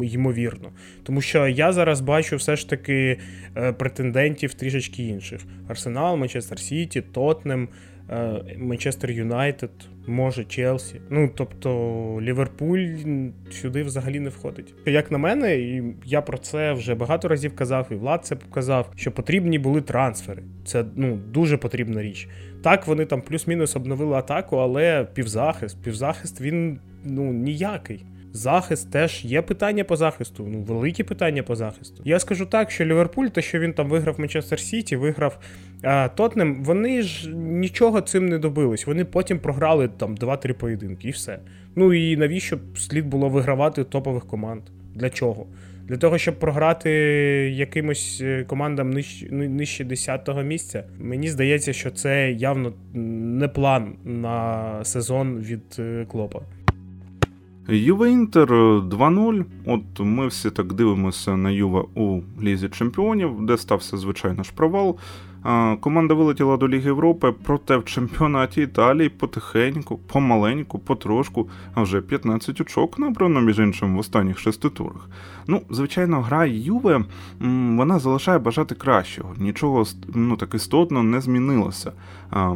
ймовірно. 0.04 0.70
Тому 1.04 1.22
що 1.22 1.48
я 1.48 1.72
зараз 1.72 2.02
бачу 2.02 2.36
все 2.36 2.56
ж 2.56 2.70
таки 2.70 3.18
претендентів 3.78 4.54
трішечки 4.54 5.04
інших: 5.04 5.42
Арсенал, 5.68 6.18
Манчестер 6.18 6.60
Сіті, 6.60 7.02
Тотнем. 7.02 7.68
Манчестер 8.58 9.12
Юнайтед, 9.12 9.72
може 10.08 10.44
Челсі. 10.44 11.02
Ну 11.10 11.30
тобто 11.36 11.70
Ліверпуль 12.22 12.88
сюди 13.52 13.84
взагалі 13.84 14.20
не 14.20 14.30
входить. 14.30 14.74
Як 14.86 15.12
на 15.12 15.18
мене, 15.18 15.56
і 15.56 15.84
я 16.06 16.22
про 16.22 16.38
це 16.38 16.74
вже 16.74 16.96
багато 16.96 17.28
разів 17.28 17.56
казав, 17.56 17.88
і 17.92 17.96
Влад 17.96 18.26
це 18.26 18.36
показав, 18.36 18.92
що 18.96 19.12
потрібні 19.12 19.60
були 19.60 19.82
трансфери. 19.82 20.44
Це 20.66 20.86
ну 20.96 21.16
дуже 21.16 21.58
потрібна 21.58 22.02
річ. 22.02 22.28
Так, 22.64 22.88
вони 22.88 23.06
там 23.06 23.22
плюс-мінус 23.22 23.76
обновили 23.76 24.16
атаку, 24.16 24.58
але 24.58 25.08
півзахист, 25.14 25.84
півзахист 25.84 26.42
він 26.42 26.80
ну 27.04 27.34
ніякий. 27.34 28.06
Захист 28.36 28.92
теж 28.92 29.26
є 29.26 29.42
питання 29.42 29.84
по 29.84 29.96
захисту, 29.96 30.48
ну 30.52 30.62
великі 30.62 31.04
питання 31.04 31.44
по 31.44 31.56
захисту. 31.56 32.02
Я 32.06 32.20
скажу 32.20 32.46
так, 32.46 32.72
що 32.72 32.86
Ліверпуль, 32.86 33.28
те, 33.28 33.42
що 33.42 33.60
він 33.60 33.74
там 33.74 33.90
виграв 33.90 34.20
Манчестер 34.20 34.60
Сіті, 34.60 34.96
виграв 34.96 35.40
а, 35.84 36.08
Тотнем, 36.08 36.64
вони 36.64 37.02
ж 37.02 37.30
нічого 37.36 38.02
цим 38.02 38.30
не 38.30 38.40
добились. 38.40 38.88
Вони 38.88 39.06
потім 39.06 39.40
програли 39.40 39.88
там 39.88 40.16
2-3 40.16 40.54
поєдинки 40.54 41.08
і 41.08 41.12
все. 41.12 41.40
Ну 41.76 41.94
і 41.94 42.18
навіщо 42.18 42.58
слід 42.76 43.06
було 43.06 43.30
вигравати 43.30 43.84
топових 43.84 44.26
команд? 44.26 44.62
Для 44.96 45.10
чого? 45.10 45.48
Для 45.88 45.98
того, 45.98 46.18
щоб 46.18 46.40
програти 46.40 46.90
якимось 47.56 48.20
е, 48.24 48.44
командам 48.44 48.90
нижче, 48.90 49.32
нижче 49.32 49.84
10-го 49.84 50.44
місця, 50.44 50.84
мені 51.00 51.30
здається, 51.30 51.74
що 51.74 51.92
це 51.92 52.32
явно 52.32 52.74
не 52.94 53.48
план 53.48 53.96
на 54.04 54.80
сезон 54.84 55.40
від 55.40 55.76
е, 55.80 56.06
Клопа. 56.12 56.40
Юве 57.68 58.12
Інтер 58.12 58.52
2-0. 58.52 59.46
От 59.66 60.00
ми 60.00 60.28
всі 60.28 60.52
так 60.52 60.74
дивимося 60.74 61.38
на 61.38 61.52
Юве 61.52 61.84
у 61.96 62.22
Лізі 62.42 62.70
Чемпіонів, 62.70 63.46
де 63.46 63.58
стався 63.58 63.98
звичайно 63.98 64.44
ж 64.44 64.52
провал. 64.56 64.98
Команда 65.80 66.14
вилетіла 66.14 66.58
до 66.58 66.68
Ліги 66.68 66.86
Європи, 66.86 67.34
проте 67.44 67.78
в 67.78 67.86
чемпіонаті 67.86 68.62
Італії 68.62 69.10
потихеньку, 69.10 69.98
помаленьку, 69.98 70.80
потрошку, 70.80 71.50
а 71.74 71.82
вже 71.82 72.02
15 72.02 72.62
очок 72.62 73.00
набрано, 73.00 73.42
між 73.42 73.60
іншим, 73.60 73.96
в 73.96 74.00
останніх 74.00 74.40
шести 74.40 74.70
турах. 74.70 75.10
Ну, 75.48 75.62
звичайно, 75.70 76.22
гра 76.22 76.46
Юве 76.46 77.06
вона 77.78 78.00
залишає 78.00 78.40
бажати 78.40 78.76
кращого. 78.76 79.36
Нічого 79.38 79.84
ну, 80.14 80.36
так 80.36 80.54
істотно 80.54 81.04
не 81.04 81.22
змінилося. 81.22 81.92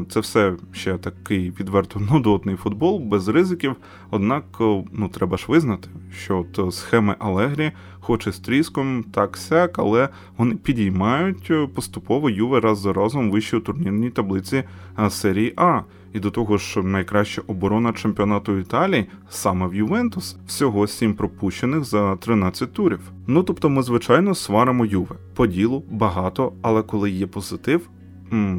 Це 0.10 0.20
все 0.20 0.54
ще 0.72 0.98
такий 0.98 1.54
відверто 1.60 2.00
нудотний 2.00 2.56
футбол, 2.56 3.00
без 3.00 3.28
ризиків. 3.28 3.76
Однак, 4.12 4.44
ну 4.92 5.10
треба 5.14 5.38
ж 5.38 5.46
визнати, 5.48 5.90
що 6.12 6.46
от 6.56 6.74
схеми 6.76 7.16
Алегрі 7.20 7.72
хоч 8.08 8.28
і 8.28 8.32
з 8.32 8.40
тріском, 8.40 9.04
так 9.04 9.38
сяк, 9.38 9.80
але 9.80 10.10
вони 10.38 10.56
підіймають 10.56 11.48
е, 11.52 11.68
поступово 11.76 12.30
Юве 12.30 12.60
раз 12.60 12.80
за 12.80 12.94
разом 12.94 13.32
вище 13.32 13.58
у 13.58 13.60
турнірній 13.60 14.10
таблиці 14.10 14.64
е, 15.00 15.10
серії 15.10 15.54
А. 15.56 15.82
І 16.14 16.20
до 16.20 16.32
того 16.32 16.58
ж, 16.58 16.84
найкраща 16.84 17.42
оборона 17.48 17.94
чемпіонату 17.94 18.58
Італії 18.58 19.06
саме 19.30 19.68
в 19.68 19.76
Ювентус, 19.76 20.38
всього 20.48 20.88
7 20.88 21.14
пропущених 21.14 21.84
за 21.84 22.16
13 22.16 22.74
турів. 22.74 23.00
Ну 23.28 23.44
тобто, 23.44 23.70
ми 23.70 23.84
звичайно 23.84 24.36
сваримо 24.36 24.86
Юве. 24.86 25.16
По 25.36 25.48
ділу 25.48 25.84
багато, 25.92 26.54
але 26.62 26.82
коли 26.82 27.12
є 27.12 27.28
позитив, 27.28 27.90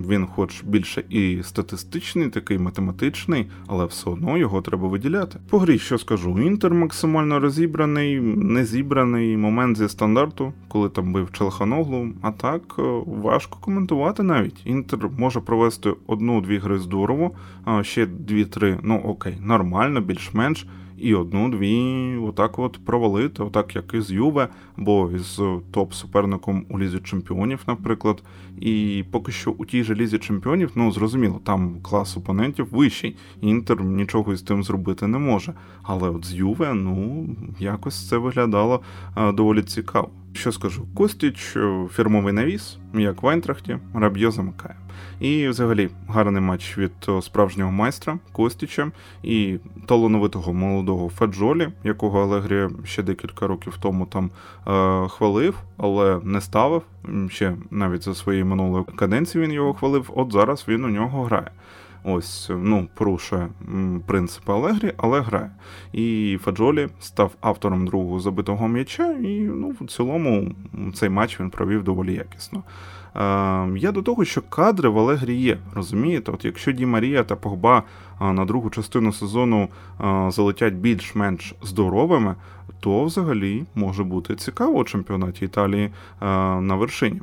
він, 0.09 0.27
хоч 0.27 0.63
більше 0.63 1.05
і 1.11 1.43
статистичний, 1.43 2.29
такий 2.29 2.59
математичний, 2.59 3.47
але 3.67 3.85
все 3.85 4.11
одно 4.11 4.39
його 4.39 4.63
треба 4.63 4.89
виділяти. 4.89 5.39
По 5.51 5.59
грі, 5.59 5.79
що 5.79 5.99
скажу, 5.99 6.39
інтер 6.39 6.75
максимально 6.75 7.41
розібраний, 7.41 8.21
не 8.21 8.65
зібраний 8.65 9.37
момент 9.37 9.77
зі 9.77 9.89
стандарту, 9.89 10.53
коли 10.69 10.89
там 10.89 11.13
бив 11.13 11.33
Челханоглу. 11.33 12.09
А 12.23 12.31
так 12.31 12.63
е, 12.79 12.83
важко 13.07 13.59
коментувати 13.61 14.23
навіть. 14.23 14.61
Інтер 14.65 15.11
може 15.19 15.41
провести 15.41 15.95
одну-дві 16.07 16.59
гри 16.59 16.79
здорово, 16.79 17.31
а 17.65 17.83
ще 17.83 18.07
дві-три, 18.07 18.79
ну 18.83 18.99
окей, 19.05 19.39
нормально, 19.41 20.01
більш-менш 20.01 20.67
і 21.01 21.15
одну-дві 21.15 22.17
отак 22.17 22.59
от 22.59 22.79
провалити, 22.85 23.43
отак 23.43 23.77
як 23.77 23.95
із 23.95 24.11
Юве, 24.11 24.49
бо 24.77 25.11
із 25.11 25.41
топ-суперником 25.73 26.63
у 26.69 26.79
Лізі 26.79 26.99
Чемпіонів, 26.99 27.61
наприклад. 27.67 28.23
І 28.61 29.05
поки 29.11 29.33
що 29.33 29.51
у 29.51 29.65
тій 29.65 29.83
же 29.83 29.95
Лізі 29.95 30.19
Чемпіонів, 30.19 30.71
ну 30.75 30.93
зрозуміло, 30.93 31.41
там 31.45 31.77
клас 31.83 32.17
опонентів 32.17 32.69
вищий, 32.71 33.17
інтер 33.41 33.85
нічого 33.85 34.33
із 34.33 34.43
тим 34.43 34.63
зробити 34.63 35.07
не 35.07 35.19
може. 35.19 35.55
Але 35.83 36.11
от 36.11 36.25
з 36.25 36.35
Юве, 36.35 36.75
ну 36.75 37.29
якось 37.59 38.09
це 38.09 38.19
виглядало 38.19 38.81
доволі 39.35 39.63
цікаво. 39.63 40.11
Що 40.39 40.53
скажу, 40.53 40.87
Костіч, 40.95 41.57
фірмовий 41.93 42.33
навіс, 42.33 42.79
як 42.95 43.23
в 43.23 43.29
Айнтрахті, 43.29 43.79
Раб'йо 43.95 44.31
замикає. 44.31 44.77
І, 45.21 45.49
взагалі, 45.49 45.89
гарний 46.09 46.43
матч 46.43 46.79
від 46.79 46.93
справжнього 47.21 47.73
майстра 47.73 48.19
Костіча 48.33 48.91
і 49.23 49.59
талановитого 49.87 50.53
молодого 50.53 51.09
Феджолі, 51.09 51.69
якого 51.85 52.23
Алегрія 52.23 52.71
ще 52.85 53.03
декілька 53.03 53.47
років 53.47 53.79
тому 53.81 54.07
там 54.07 54.31
е, 54.67 55.09
хвалив, 55.09 55.59
але 55.77 56.21
не 56.23 56.41
ставив. 56.41 56.83
Ще 57.29 57.57
навіть 57.71 58.03
за 58.03 58.15
своєї 58.15 58.45
минулої 58.45 58.85
каденції 58.97 59.45
він 59.45 59.53
його 59.53 59.75
хвалив. 59.75 60.11
От 60.15 60.33
зараз 60.33 60.65
він 60.69 60.85
у 60.85 60.89
нього 60.89 61.25
грає. 61.25 61.51
Ось 62.05 62.51
ну 62.55 62.89
порушує 62.95 63.49
принципи 64.07 64.53
Алегрі, 64.53 64.93
але 64.97 65.21
грає. 65.21 65.51
І 65.93 66.39
Фаджолі 66.43 66.89
став 67.01 67.33
автором 67.41 67.87
другого 67.87 68.21
забитого 68.21 68.69
м'яча, 68.69 69.13
і 69.13 69.41
ну 69.41 69.75
в 69.81 69.87
цілому 69.87 70.55
цей 70.95 71.09
матч 71.09 71.41
він 71.41 71.51
провів 71.51 71.85
доволі 71.85 72.15
якісно. 72.15 72.63
Ем, 73.15 73.77
я 73.77 73.93
до 73.93 74.03
того, 74.03 74.25
що 74.25 74.43
кадри 74.43 74.89
в 74.89 74.99
Алегрі 74.99 75.35
є, 75.35 75.59
розумієте? 75.75 76.33
От 76.33 76.45
Якщо 76.45 76.73
Ді 76.73 76.87
Марія 76.87 77.25
та 77.25 77.37
Погба 77.37 77.83
на 78.21 78.45
другу 78.45 78.71
частину 78.71 79.13
сезону 79.13 79.69
залетять 80.29 80.75
більш-менш 80.75 81.55
здоровими, 81.63 82.35
то 82.81 83.05
взагалі 83.05 83.65
може 83.75 84.05
бути 84.05 84.37
цікаво 84.37 84.79
у 84.79 84.85
чемпіонаті 84.85 85.45
Італії 85.45 85.91
на 86.61 86.75
вершині. 86.75 87.21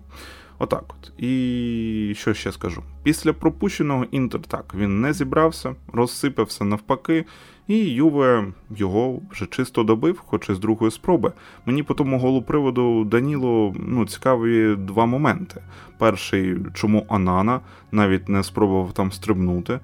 Отак 0.60 0.84
от. 0.88 1.24
І 1.24 2.14
що 2.18 2.34
ще 2.34 2.52
скажу? 2.52 2.84
Після 3.04 3.34
пропущеного 3.34 4.06
інтер 4.12 4.42
так 4.42 4.76
він 4.78 5.02
не 5.02 5.14
зібрався, 5.14 5.76
розсипався 5.94 6.66
навпаки, 6.66 7.26
і 7.68 7.78
Юве 7.78 8.48
його 8.76 9.20
вже 9.32 9.46
чисто 9.46 9.84
добив, 9.84 10.20
хоч 10.26 10.50
і 10.50 10.54
з 10.54 10.60
другої 10.60 10.92
спроби. 10.92 11.32
Мені 11.66 11.84
по 11.84 11.94
тому 11.94 12.20
голу 12.20 12.42
приводу 12.42 13.04
Даніло 13.04 13.76
ну, 13.80 14.06
цікаві 14.06 14.76
два 14.76 15.06
моменти. 15.06 15.62
Перший, 15.98 16.58
чому 16.74 17.06
Анана 17.10 17.60
навіть 17.92 18.30
не 18.30 18.44
спробував 18.44 18.94
там 18.94 19.12
стрибнути. 19.12 19.80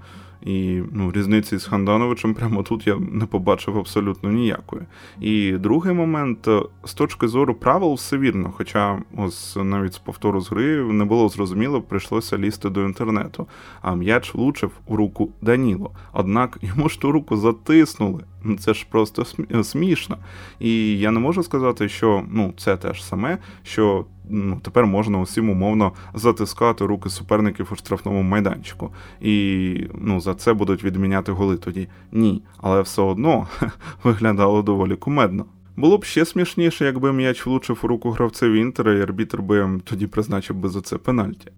І 0.45 0.81
ну, 0.91 1.12
різниці 1.12 1.57
з 1.57 1.65
Хандановичем 1.65 2.33
прямо 2.33 2.63
тут 2.63 2.88
я 2.88 2.95
не 3.12 3.25
побачив 3.25 3.77
абсолютно 3.77 4.31
ніякої. 4.31 4.81
І 5.19 5.51
другий 5.51 5.93
момент, 5.93 6.48
е, 6.48 6.62
з 6.86 6.93
точки 6.93 7.27
зору 7.27 7.55
правил, 7.55 7.93
все 7.93 8.17
вірно. 8.17 8.53
Хоча 8.57 9.01
ось 9.17 9.57
навіть 9.63 9.93
з 9.93 10.00
повтору 10.00 10.41
з 10.41 10.51
гри 10.51 10.75
не 10.75 11.05
було 11.05 11.29
зрозуміло, 11.29 11.81
прийшлося 11.81 12.38
лізти 12.38 12.69
до 12.69 12.83
інтернету. 12.83 13.48
А 13.81 13.95
м'яч 13.95 14.33
влучив 14.33 14.71
у 14.86 14.95
руку 14.95 15.29
Даніло. 15.41 15.91
Однак 16.13 16.57
йому 16.62 16.89
ж 16.89 17.01
ту 17.01 17.12
руку 17.12 17.38
затиснули. 17.38 18.24
Ну, 18.43 18.57
це 18.57 18.74
ж 18.74 18.88
просто 18.89 19.25
смішно. 19.63 20.17
І 20.60 21.00
я 21.00 21.12
не 21.12 21.19
можу 21.19 21.43
сказати, 21.43 21.89
що 21.89 22.24
ну, 22.31 22.53
це 22.57 22.77
теж 22.77 23.03
саме, 23.03 23.38
що 23.63 24.05
ну, 24.31 24.59
тепер 24.63 24.85
можна 24.85 25.19
усім 25.19 25.50
умовно 25.50 25.91
затискати 26.13 26.85
руки 26.85 27.09
суперників 27.09 27.69
у 27.71 27.75
штрафному 27.75 28.21
майданчику. 28.21 28.93
І 29.21 29.88
ну, 30.01 30.21
за 30.21 30.33
це 30.33 30.53
будуть 30.53 30.83
відміняти 30.83 31.31
голи 31.31 31.57
тоді. 31.57 31.88
Ні. 32.11 32.43
Але 32.57 32.81
все 32.81 33.01
одно 33.01 33.47
виглядало 34.03 34.61
доволі 34.61 34.95
кумедно. 34.95 35.45
Було 35.75 35.97
б 35.97 36.03
ще 36.03 36.25
смішніше, 36.25 36.85
якби 36.85 37.13
м'яч 37.13 37.45
влучив 37.45 37.79
у 37.83 37.88
руку 37.88 38.11
гравцеві 38.11 38.59
Інтера, 38.59 38.93
і 38.93 39.01
арбітр 39.01 39.41
би 39.41 39.79
тоді 39.83 40.07
призначив 40.07 40.55
би 40.55 40.69
за 40.69 40.81
це 40.81 40.97
пенальті. 40.97 41.51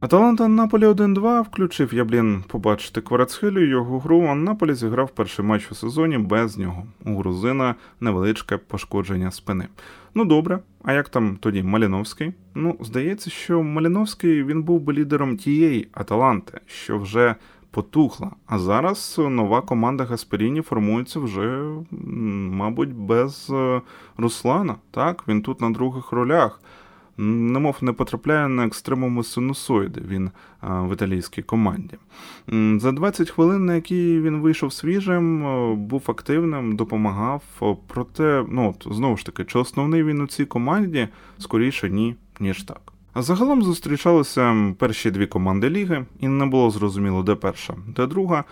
Аталанта 0.00 0.48
Наполі 0.48 0.86
1-2 0.86 1.42
включив 1.42 1.94
я, 1.94 2.04
блін, 2.04 2.44
побачити 2.48 3.00
Кварацхелю 3.00 3.66
його 3.66 3.98
гру, 3.98 4.26
а 4.26 4.34
Наполі 4.34 4.74
зіграв 4.74 5.10
перший 5.10 5.44
матч 5.44 5.72
у 5.72 5.74
сезоні 5.74 6.18
без 6.18 6.58
нього. 6.58 6.86
У 7.04 7.16
грузина 7.16 7.74
невеличке 8.00 8.56
пошкодження 8.56 9.30
спини. 9.30 9.68
Ну 10.14 10.24
добре, 10.24 10.58
а 10.82 10.92
як 10.92 11.08
там 11.08 11.36
тоді 11.40 11.62
Маліновський? 11.62 12.32
Ну, 12.54 12.76
здається, 12.80 13.30
що 13.30 13.62
Маліновський 13.62 14.44
він 14.44 14.62
був 14.62 14.80
би 14.80 14.92
лідером 14.92 15.36
тієї 15.36 15.88
Аталанти, 15.92 16.60
що 16.66 16.98
вже 16.98 17.34
потухла. 17.70 18.30
А 18.46 18.58
зараз 18.58 19.16
нова 19.18 19.60
команда 19.60 20.04
Гасперіні 20.04 20.62
формується 20.62 21.20
вже, 21.20 21.70
мабуть, 22.50 22.92
без 22.92 23.50
е, 23.50 23.80
Руслана. 24.16 24.74
Так, 24.90 25.24
він 25.28 25.42
тут 25.42 25.60
на 25.60 25.70
других 25.70 26.12
ролях 26.12 26.60
немов 27.18 27.76
не 27.80 27.92
потрапляє 27.92 28.48
на 28.48 28.66
екстремуму 28.66 29.24
синусоїди 29.24 30.02
він 30.08 30.30
в 30.62 30.92
італійській 30.92 31.42
команді. 31.42 31.96
За 32.80 32.92
20 32.92 33.30
хвилин, 33.30 33.64
на 33.64 33.74
які 33.74 34.20
він 34.20 34.40
вийшов 34.40 34.72
свіжим, 34.72 35.42
був 35.86 36.02
активним, 36.06 36.76
допомагав. 36.76 37.42
Проте, 37.86 38.44
ну 38.48 38.70
от, 38.70 38.94
знову 38.94 39.16
ж 39.16 39.26
таки, 39.26 39.44
чи 39.44 39.58
основний 39.58 40.04
він 40.04 40.20
у 40.20 40.26
цій 40.26 40.44
команді 40.44 41.08
скоріше 41.38 41.90
ні, 41.90 42.16
ніж 42.40 42.62
так. 42.62 42.92
Загалом 43.18 43.62
зустрічалися 43.62 44.74
перші 44.78 45.10
дві 45.10 45.26
команди 45.26 45.70
ліги, 45.70 46.06
і 46.20 46.28
не 46.28 46.46
було 46.46 46.70
зрозуміло, 46.70 47.22
де 47.22 47.34
перша, 47.34 47.74
де 47.86 48.06
друга. 48.06 48.44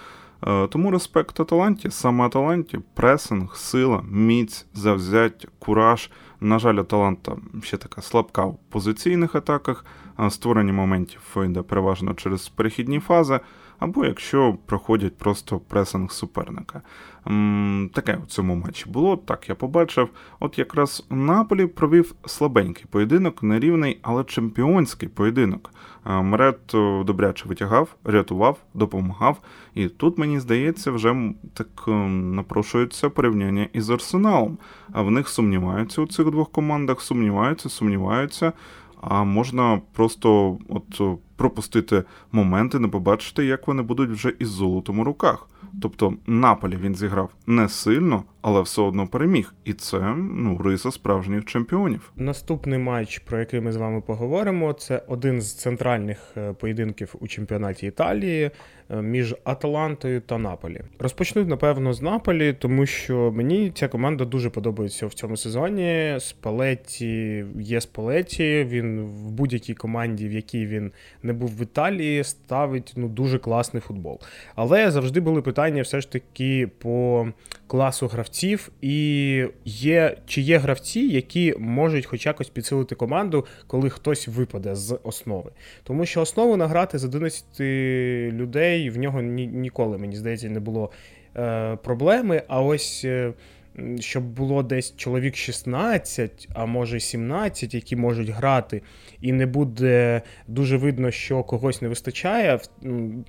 Е, 0.46 0.66
тому 0.66 0.90
респект 0.90 1.40
Аталанті, 1.40 1.90
саме 1.90 2.24
Аталанті, 2.24 2.78
пресинг, 2.94 3.56
сила, 3.56 4.02
міць, 4.10 4.66
завзяття, 4.74 5.48
кураж. 5.58 6.10
На 6.40 6.58
жаль, 6.58 6.76
Аталанта 6.76 7.36
ще 7.62 7.76
така 7.76 8.02
слабка 8.02 8.44
в 8.44 8.58
позиційних 8.70 9.34
атаках, 9.34 9.84
створення 10.28 10.72
моментів 10.72 11.36
йде 11.36 11.62
переважно 11.62 12.14
через 12.14 12.48
перехідні 12.48 13.00
фази, 13.00 13.40
або 13.78 14.04
якщо 14.04 14.56
проходять 14.66 15.18
просто 15.18 15.58
пресинг 15.58 16.12
суперника. 16.12 16.82
Таке 17.92 18.18
в 18.24 18.26
цьому 18.26 18.54
матчі 18.54 18.90
було, 18.90 19.16
так 19.16 19.48
я 19.48 19.54
побачив. 19.54 20.08
От 20.40 20.58
якраз 20.58 21.06
Наполі 21.10 21.66
провів 21.66 22.14
слабенький 22.26 22.86
поєдинок, 22.90 23.42
нерівний, 23.42 23.98
але 24.02 24.24
чемпіонський 24.24 25.08
поєдинок. 25.08 25.70
Мрет 26.04 26.58
добряче 27.04 27.48
витягав, 27.48 27.96
рятував, 28.04 28.58
допомагав. 28.74 29.40
І 29.74 29.88
тут, 29.88 30.18
мені 30.18 30.40
здається, 30.40 30.90
вже 30.90 31.32
так 31.54 31.84
напрошується 32.08 33.10
порівняння 33.10 33.68
із 33.72 33.90
Арсеналом. 33.90 34.58
А 34.92 35.02
в 35.02 35.10
них 35.10 35.28
сумніваються 35.28 36.02
у 36.02 36.06
цих 36.06 36.30
двох 36.30 36.50
командах, 36.50 37.00
сумніваються, 37.00 37.68
сумніваються. 37.68 38.52
А 39.00 39.24
можна 39.24 39.80
просто 39.92 40.58
от 40.68 41.18
пропустити 41.44 42.04
моменти, 42.32 42.78
не 42.78 42.88
побачити, 42.88 43.44
як 43.44 43.68
вони 43.68 43.82
будуть 43.82 44.10
вже 44.10 44.32
із 44.38 44.48
золотом 44.48 44.98
у 44.98 45.04
руках. 45.04 45.48
Тобто 45.82 46.14
Наполі 46.26 46.76
він 46.76 46.94
зіграв 46.94 47.30
не 47.46 47.68
сильно, 47.68 48.24
але 48.42 48.60
все 48.60 48.82
одно 48.82 49.06
переміг. 49.06 49.54
І 49.64 49.72
це 49.72 50.14
ну 50.16 50.58
риса 50.64 50.90
справжніх 50.90 51.44
чемпіонів. 51.44 52.12
Наступний 52.16 52.78
матч, 52.78 53.18
про 53.18 53.38
який 53.38 53.60
ми 53.60 53.72
з 53.72 53.76
вами 53.76 54.00
поговоримо, 54.00 54.72
це 54.72 55.02
один 55.08 55.40
з 55.40 55.54
центральних 55.54 56.18
е, 56.36 56.52
поєдинків 56.52 57.14
у 57.20 57.26
чемпіонаті 57.26 57.86
Італії 57.86 58.50
е, 58.90 59.02
між 59.02 59.34
Аталантою 59.44 60.20
та 60.20 60.38
Наполі. 60.38 60.80
Розпочну, 60.98 61.44
напевно, 61.44 61.92
з 61.92 62.02
Наполі, 62.02 62.52
тому 62.52 62.86
що 62.86 63.32
мені 63.32 63.72
ця 63.74 63.88
команда 63.88 64.24
дуже 64.24 64.50
подобається 64.50 65.06
в 65.06 65.14
цьому 65.14 65.36
сезоні. 65.36 66.16
Спалеті 66.18 67.44
є 67.58 67.80
Спалеті. 67.80 68.66
Він 68.68 69.00
в 69.00 69.30
будь-якій 69.30 69.74
команді, 69.74 70.28
в 70.28 70.32
якій 70.32 70.66
він 70.66 70.92
не 71.22 71.32
був 71.34 71.56
в 71.58 71.62
Італії, 71.62 72.24
ставить 72.24 72.92
ну 72.96 73.08
дуже 73.08 73.38
класний 73.38 73.80
футбол. 73.80 74.20
Але 74.54 74.90
завжди 74.90 75.20
були 75.20 75.42
питання, 75.42 75.82
все 75.82 76.00
ж 76.00 76.12
таки 76.12 76.66
по 76.78 77.28
класу 77.66 78.06
гравців, 78.06 78.68
і 78.82 79.46
є 79.64 80.16
чи 80.26 80.40
є 80.40 80.58
гравці, 80.58 81.00
які 81.00 81.54
можуть 81.58 82.06
хоч 82.06 82.26
якось 82.26 82.48
підсилити 82.48 82.94
команду, 82.94 83.46
коли 83.66 83.90
хтось 83.90 84.28
випаде 84.28 84.74
з 84.74 84.98
основи. 85.02 85.50
Тому 85.82 86.06
що 86.06 86.20
основу 86.20 86.56
награти 86.56 86.98
з 86.98 87.04
11 87.04 87.60
людей 88.34 88.90
в 88.90 88.98
нього 88.98 89.22
ні, 89.22 89.46
ніколи, 89.46 89.98
мені 89.98 90.16
здається, 90.16 90.48
не 90.48 90.60
було 90.60 90.90
е, 91.36 91.76
проблеми. 91.76 92.42
А 92.48 92.62
ось. 92.62 93.02
Е, 93.04 93.32
щоб 94.00 94.24
було 94.24 94.62
десь 94.62 94.96
чоловік 94.96 95.36
16, 95.36 96.48
а 96.54 96.66
може 96.66 97.00
17, 97.00 97.74
які 97.74 97.96
можуть 97.96 98.28
грати, 98.28 98.82
і 99.20 99.32
не 99.32 99.46
буде 99.46 100.22
дуже 100.48 100.76
видно, 100.76 101.10
що 101.10 101.42
когось 101.42 101.82
не 101.82 101.88
вистачає. 101.88 102.58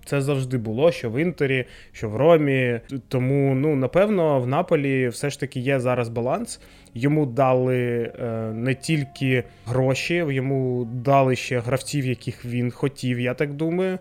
Це 0.05 0.21
завжди 0.21 0.57
було, 0.57 0.91
що 0.91 1.09
в 1.09 1.19
Інтері, 1.19 1.65
що 1.91 2.09
в 2.09 2.15
Ромі. 2.15 2.79
Тому, 3.07 3.55
ну, 3.55 3.75
напевно, 3.75 4.39
в 4.39 4.47
Наполі 4.47 5.07
все 5.07 5.29
ж 5.29 5.39
таки 5.39 5.59
є 5.59 5.79
зараз 5.79 6.09
баланс. 6.09 6.61
Йому 6.93 7.25
дали 7.25 8.11
е, 8.19 8.51
не 8.53 8.75
тільки 8.75 9.43
гроші, 9.65 10.13
йому 10.13 10.87
дали 10.93 11.35
ще 11.35 11.59
гравців, 11.59 12.05
яких 12.05 12.45
він 12.45 12.71
хотів, 12.71 13.19
я 13.19 13.33
так 13.33 13.53
думаю. 13.53 13.99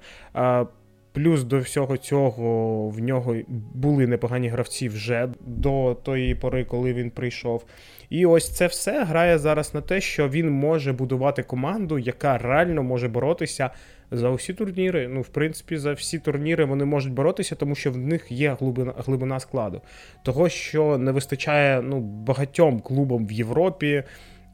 Плюс 1.14 1.44
до 1.44 1.58
всього 1.58 1.96
цього 1.96 2.88
в 2.88 3.00
нього 3.00 3.36
були 3.74 4.06
непогані 4.06 4.48
гравці 4.48 4.88
вже 4.88 5.28
до 5.40 5.96
тої 6.02 6.34
пори, 6.34 6.64
коли 6.64 6.92
він 6.92 7.10
прийшов. 7.10 7.64
І 8.10 8.26
ось 8.26 8.56
це 8.56 8.66
все 8.66 9.04
грає 9.04 9.38
зараз 9.38 9.74
на 9.74 9.80
те, 9.80 10.00
що 10.00 10.28
він 10.28 10.50
може 10.50 10.92
будувати 10.92 11.42
команду, 11.42 11.98
яка 11.98 12.38
реально 12.38 12.82
може 12.82 13.08
боротися 13.08 13.70
за 14.10 14.30
усі 14.30 14.54
турніри. 14.54 15.08
Ну, 15.08 15.20
в 15.20 15.28
принципі, 15.28 15.76
за 15.76 15.92
всі 15.92 16.18
турніри 16.18 16.64
вони 16.64 16.84
можуть 16.84 17.12
боротися, 17.12 17.54
тому 17.54 17.74
що 17.74 17.92
в 17.92 17.96
них 17.96 18.32
є 18.32 18.56
глибина 18.60 18.94
глибина 18.96 19.40
складу. 19.40 19.80
Того, 20.22 20.48
що 20.48 20.98
не 20.98 21.12
вистачає 21.12 21.82
ну, 21.82 22.00
багатьом 22.00 22.80
клубам 22.80 23.26
в 23.26 23.32
Європі. 23.32 24.02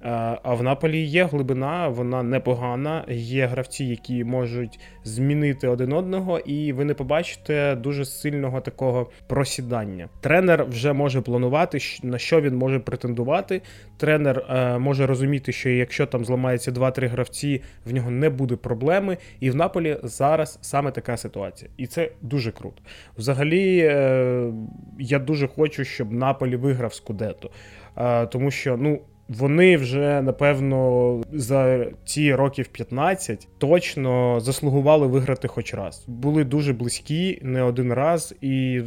А 0.03 0.55
в 0.55 0.63
Наполі 0.63 1.01
є 1.01 1.25
глибина, 1.25 1.89
вона 1.89 2.23
непогана. 2.23 3.05
Є 3.09 3.47
гравці, 3.47 3.85
які 3.85 4.25
можуть 4.25 4.81
змінити 5.05 5.69
один 5.69 5.93
одного, 5.93 6.39
і 6.39 6.73
ви 6.73 6.85
не 6.85 6.95
побачите 6.95 7.75
дуже 7.75 8.05
сильного 8.05 8.61
такого 8.61 9.11
просідання. 9.27 10.09
Тренер 10.21 10.65
вже 10.65 10.93
може 10.93 11.21
планувати, 11.21 11.79
на 12.03 12.19
що 12.19 12.41
він 12.41 12.57
може 12.57 12.79
претендувати. 12.79 13.63
Тренер 13.97 14.47
е, 14.51 14.79
може 14.79 15.07
розуміти, 15.07 15.53
що 15.53 15.71
якщо 15.71 16.07
там 16.07 16.25
зламається 16.25 16.71
2-3 16.71 17.09
гравці, 17.09 17.63
в 17.87 17.93
нього 17.93 18.11
не 18.11 18.31
буде 18.31 18.57
проблеми. 18.57 19.17
І 19.41 19.51
в 19.51 19.57
Наполі 19.57 19.97
зараз 20.03 20.59
саме 20.63 20.91
така 20.91 21.17
ситуація, 21.17 21.71
і 21.77 21.87
це 21.87 22.11
дуже 22.23 22.53
круто. 22.53 22.83
Взагалі, 23.19 23.79
е, 23.79 24.53
я 24.99 25.19
дуже 25.19 25.49
хочу, 25.49 25.85
щоб 25.85 26.13
Наполі 26.13 26.57
виграв 26.57 26.95
Скудетто, 26.95 27.51
е, 27.97 28.27
тому 28.27 28.51
що 28.51 28.77
ну. 28.77 29.01
Вони 29.39 29.77
вже 29.77 30.23
напевно 30.23 31.23
за 31.33 31.87
ці 32.05 32.35
років 32.35 32.69
15 32.69 33.49
точно 33.59 34.41
заслугували 34.41 35.07
виграти 35.07 35.49
хоч 35.49 35.75
раз. 35.75 36.05
Були 36.07 36.45
дуже 36.45 36.73
близькі 36.73 37.39
не 37.43 37.63
один 37.63 37.93
раз, 37.93 38.35
і 38.41 38.83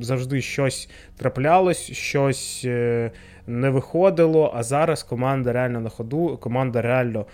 завжди 0.00 0.40
щось 0.40 0.90
траплялось, 1.16 1.92
щось 1.92 2.62
е, 2.64 3.10
не 3.46 3.70
виходило. 3.70 4.52
А 4.54 4.62
зараз 4.62 5.02
команда 5.02 5.52
реально 5.52 5.80
на 5.80 5.90
ходу, 5.90 6.38
команда 6.42 6.82
реально 6.82 7.26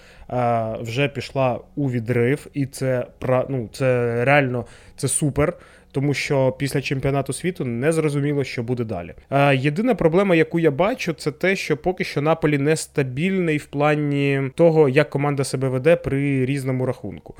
вже 0.80 1.08
пішла 1.08 1.60
у 1.74 1.90
відрив, 1.90 2.46
і 2.54 2.66
це 2.66 3.06
ну, 3.48 3.68
це 3.72 4.16
реально 4.24 4.66
це 4.96 5.08
супер 5.08 5.56
тому 5.92 6.14
що 6.14 6.52
після 6.58 6.80
чемпіонату 6.80 7.32
світу 7.32 7.64
не 7.64 7.92
зрозуміло, 7.92 8.44
що 8.44 8.62
буде 8.62 8.84
далі. 8.84 9.14
Єдина 9.54 9.94
проблема, 9.94 10.34
яку 10.34 10.58
я 10.58 10.70
бачу, 10.70 11.12
це 11.12 11.32
те, 11.32 11.56
що 11.56 11.76
поки 11.76 12.04
що 12.04 12.22
Наполі 12.22 12.58
нестабільний 12.58 13.58
в 13.58 13.66
плані 13.66 14.50
того, 14.54 14.88
як 14.88 15.10
команда 15.10 15.44
себе 15.44 15.68
веде 15.68 15.96
при 15.96 16.46
різному 16.46 16.86
рахунку. 16.86 17.34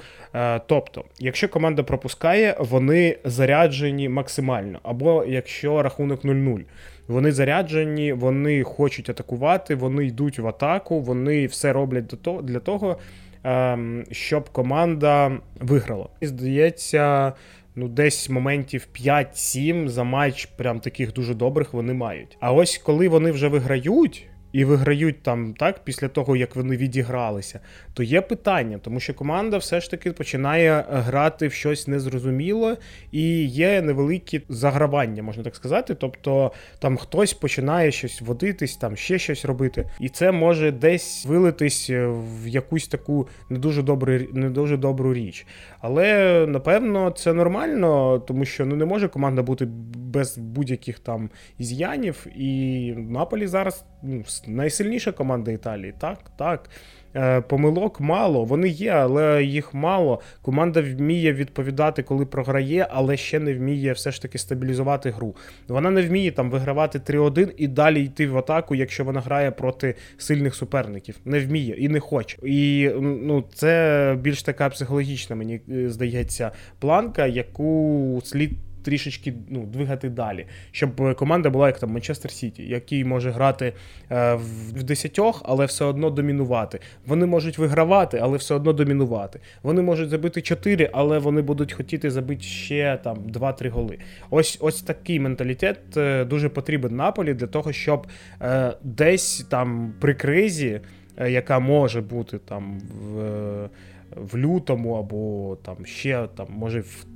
Тобто, 0.67 1.05
якщо 1.19 1.49
команда 1.49 1.83
пропускає, 1.83 2.57
вони 2.59 3.19
заряджені 3.25 4.09
максимально, 4.09 4.79
або 4.83 5.25
якщо 5.29 5.83
рахунок 5.83 6.25
0-0. 6.25 6.61
Вони 7.09 7.33
заряджені, 7.33 8.13
вони 8.13 8.63
хочуть 8.63 9.11
атакувати, 9.11 9.75
вони 9.75 10.07
йдуть 10.07 10.39
в 10.39 10.47
атаку, 10.47 11.01
вони 11.01 11.47
все 11.47 11.73
роблять 11.73 12.15
для 12.43 12.59
того, 12.59 12.99
ем, 13.45 14.05
щоб 14.11 14.51
команда 14.51 15.33
виграла. 15.61 16.09
І 16.21 16.27
здається, 16.27 17.33
ну, 17.77 17.89
десь 17.89 18.31
моментів 18.31 18.89
5-7 18.95 19.89
за 19.89 20.05
матч, 20.05 20.47
прям 20.47 20.81
таких 20.81 21.13
дуже 21.13 21.35
добрих 21.35 21.73
вони 21.75 21.95
мають. 21.95 22.37
А 22.41 22.53
ось 22.53 22.79
коли 22.79 23.09
вони 23.09 23.31
вже 23.31 23.49
виграють. 23.49 24.27
І 24.53 24.65
виграють 24.65 25.23
там 25.23 25.55
так 25.55 25.85
після 25.85 26.09
того, 26.09 26.37
як 26.37 26.57
вони 26.57 26.77
відігралися, 26.77 27.61
то 27.95 28.03
є 28.03 28.21
питання, 28.21 28.79
тому 28.79 29.01
що 29.01 29.15
команда 29.15 29.59
все 29.59 29.81
ж 29.81 29.91
таки 29.91 30.13
починає 30.13 30.85
грати 30.89 31.49
в 31.49 31.53
щось 31.53 31.89
незрозуміле, 31.89 32.77
і 33.13 33.45
є 33.45 33.83
невеликі 33.83 34.43
загравання, 34.49 35.23
можна 35.23 35.43
так 35.43 35.57
сказати. 35.57 35.95
Тобто 35.95 36.53
там 36.79 36.97
хтось 36.97 37.33
починає 37.33 37.93
щось 37.93 38.21
водитись, 38.21 38.77
там 38.77 38.97
ще 38.97 39.19
щось 39.19 39.45
робити, 39.45 39.91
і 40.01 40.09
це 40.09 40.33
може 40.33 40.71
десь 40.71 41.27
вилитись 41.27 41.91
в 41.91 42.49
якусь 42.49 42.89
таку 42.89 43.29
не 43.51 43.59
дуже 43.59 43.83
добру, 43.83 44.19
не 44.33 44.51
дуже 44.51 44.77
добру 44.77 45.15
річ. 45.15 45.47
Але 45.81 46.47
напевно 46.49 47.11
це 47.11 47.33
нормально, 47.33 48.19
тому 48.19 48.45
що 48.45 48.67
ну 48.67 48.77
не 48.77 48.85
може 48.85 49.09
команда 49.09 49.43
бути 49.43 49.69
без 50.13 50.39
будь-яких 50.39 50.99
там 50.99 51.31
із'янів. 51.59 52.27
І 52.37 52.93
Наполі 52.97 53.47
зараз 53.47 53.85
ну, 54.03 54.25
найсильніша 54.47 55.13
команда 55.13 55.51
Італії. 55.51 55.95
Так, 55.99 56.19
так. 56.37 56.71
Е, 57.17 57.41
помилок 57.41 58.01
мало, 58.01 58.45
вони 58.45 58.69
є, 58.69 58.91
але 58.91 59.45
їх 59.45 59.75
мало. 59.75 60.21
Команда 60.43 60.81
вміє 60.81 61.33
відповідати, 61.33 62.03
коли 62.03 62.27
програє, 62.27 62.87
але 62.91 63.17
ще 63.17 63.41
не 63.41 63.55
вміє 63.55 63.93
все 63.93 64.11
ж 64.11 64.23
таки 64.23 64.39
стабілізувати 64.39 65.11
гру. 65.11 65.37
Вона 65.69 65.91
не 65.91 66.03
вміє 66.03 66.31
там 66.31 66.51
вигравати 66.51 66.99
3-1 66.99 67.53
і 67.57 67.69
далі 67.69 68.05
йти 68.05 68.27
в 68.27 68.39
атаку, 68.39 68.75
якщо 68.75 69.05
вона 69.05 69.21
грає 69.21 69.51
проти 69.51 69.95
сильних 70.19 70.55
суперників. 70.55 71.17
Не 71.25 71.41
вміє 71.41 71.75
і 71.75 71.89
не 71.89 72.01
хоче. 72.01 72.39
І 72.43 72.91
ну, 73.01 73.45
це 73.55 74.17
більш 74.21 74.43
така 74.43 74.69
психологічна, 74.69 75.37
мені 75.37 75.61
е, 75.71 75.91
здається, 75.91 76.51
планка, 76.79 77.27
яку 77.27 78.21
слід 78.25 78.53
трішечки 78.83 79.35
ну, 79.49 79.67
двигати 79.67 80.09
далі, 80.09 80.47
щоб 80.71 81.17
команда 81.17 81.51
була 81.51 81.67
як 81.67 81.79
там 81.79 81.91
Манчестер 81.91 82.31
Сіті, 82.31 82.63
який 82.63 83.05
може 83.05 83.31
грати 83.31 83.73
е, 84.11 84.35
в 84.35 84.83
десятьох, 84.83 85.43
але 85.45 85.67
все 85.67 85.85
одно 85.85 86.11
домінувати. 86.11 86.81
Вони 87.07 87.27
можуть 87.27 87.59
вигравати, 87.59 88.19
але 88.23 88.37
все 88.37 88.55
одно 88.55 88.73
домінувати. 88.73 89.41
Вони 89.63 89.83
можуть 89.83 90.09
забити 90.09 90.43
4, 90.43 90.91
але 90.93 91.19
вони 91.19 91.43
будуть 91.43 91.73
хотіти 91.73 92.11
забити 92.11 92.43
ще 92.43 92.99
там 93.05 93.19
2-3 93.19 93.69
голи. 93.69 93.99
Ось 94.31 94.59
ось 94.61 94.83
такий 94.83 95.21
менталітет 95.21 95.97
е, 95.97 96.25
дуже 96.25 96.49
потрібен 96.49 96.97
Наполі 96.97 97.35
для 97.35 97.47
того, 97.47 97.73
щоб 97.73 98.07
е, 98.43 98.73
десь 98.83 99.47
там 99.51 99.95
при 100.01 100.15
кризі, 100.15 100.81
е, 101.17 101.31
яка 101.31 101.59
може 101.59 102.01
бути 102.01 102.39
там 102.39 102.81
в. 102.81 103.69
В 104.17 104.37
лютому 104.37 104.95
або 104.95 105.57
там 105.63 105.87
ще 105.87 106.29
там, 106.37 106.47
може 106.51 106.81
в 106.81 107.07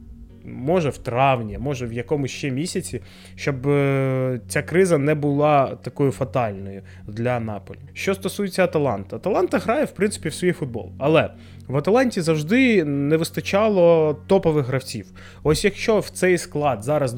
може 0.47 0.91
в 0.91 0.99
травні, 0.99 1.59
може 1.59 1.87
в 1.87 1.93
якомусь 1.93 2.31
ще 2.31 2.51
місяці, 2.51 3.03
щоб 3.37 3.69
е, 3.69 4.41
ця 4.49 4.63
криза 4.63 4.99
не 4.99 5.15
була 5.15 5.77
такою 5.83 6.11
фатальною 6.11 6.83
для 7.07 7.41
Наполі. 7.41 7.79
Що 7.93 8.15
стосується 8.15 8.65
Аталанта, 8.65 9.17
Аталанта 9.17 9.59
грає 9.59 9.85
в 9.85 9.91
принципі 9.91 10.29
в 10.29 10.35
свій 10.35 10.53
футбол, 10.53 10.93
але 10.99 11.31
в 11.69 11.77
Аталанті 11.77 12.21
завжди 12.21 12.85
не 12.85 13.17
вистачало 13.17 14.17
топових 14.27 14.67
гравців. 14.67 15.07
Ось 15.43 15.65
якщо 15.65 15.99
в 15.99 16.09
цей 16.09 16.39
склад 16.39 16.83
зараз 16.83 17.17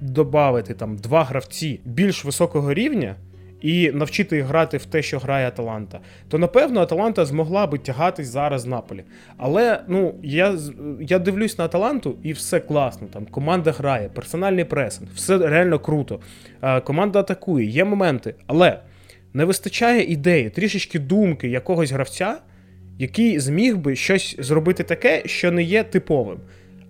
додати 0.00 0.74
там 0.74 0.96
два 0.96 1.24
гравці 1.24 1.80
більш 1.84 2.24
високого 2.24 2.74
рівня 2.74 3.16
і 3.64 3.92
навчити 3.92 4.36
їх 4.36 4.44
грати 4.44 4.76
в 4.76 4.84
те, 4.84 5.02
що 5.02 5.18
грає 5.18 5.48
Аталанта, 5.48 6.00
то 6.28 6.38
напевно 6.38 6.80
Аталанта 6.80 7.24
змогла 7.24 7.66
би 7.66 7.78
тягатись 7.78 8.26
зараз 8.26 8.66
Наполі. 8.66 9.04
Але 9.36 9.80
ну 9.88 10.14
я 10.22 10.54
я 11.00 11.18
дивлюсь 11.18 11.58
на 11.58 11.64
Аталанту, 11.64 12.16
і 12.22 12.32
все 12.32 12.60
класно. 12.60 13.08
Там 13.12 13.26
команда 13.26 13.72
грає, 13.72 14.08
персональний 14.08 14.64
пресинг, 14.64 15.10
все 15.14 15.38
реально 15.38 15.78
круто. 15.78 16.20
Команда 16.84 17.20
атакує, 17.20 17.66
є 17.66 17.84
моменти, 17.84 18.34
але 18.46 18.78
не 19.34 19.44
вистачає 19.44 20.02
ідеї, 20.02 20.50
трішечки 20.50 20.98
думки 20.98 21.48
якогось 21.48 21.92
гравця, 21.92 22.36
який 22.98 23.38
зміг 23.40 23.76
би 23.76 23.96
щось 23.96 24.36
зробити 24.38 24.82
таке, 24.82 25.22
що 25.26 25.52
не 25.52 25.62
є 25.62 25.84
типовим. 25.84 26.38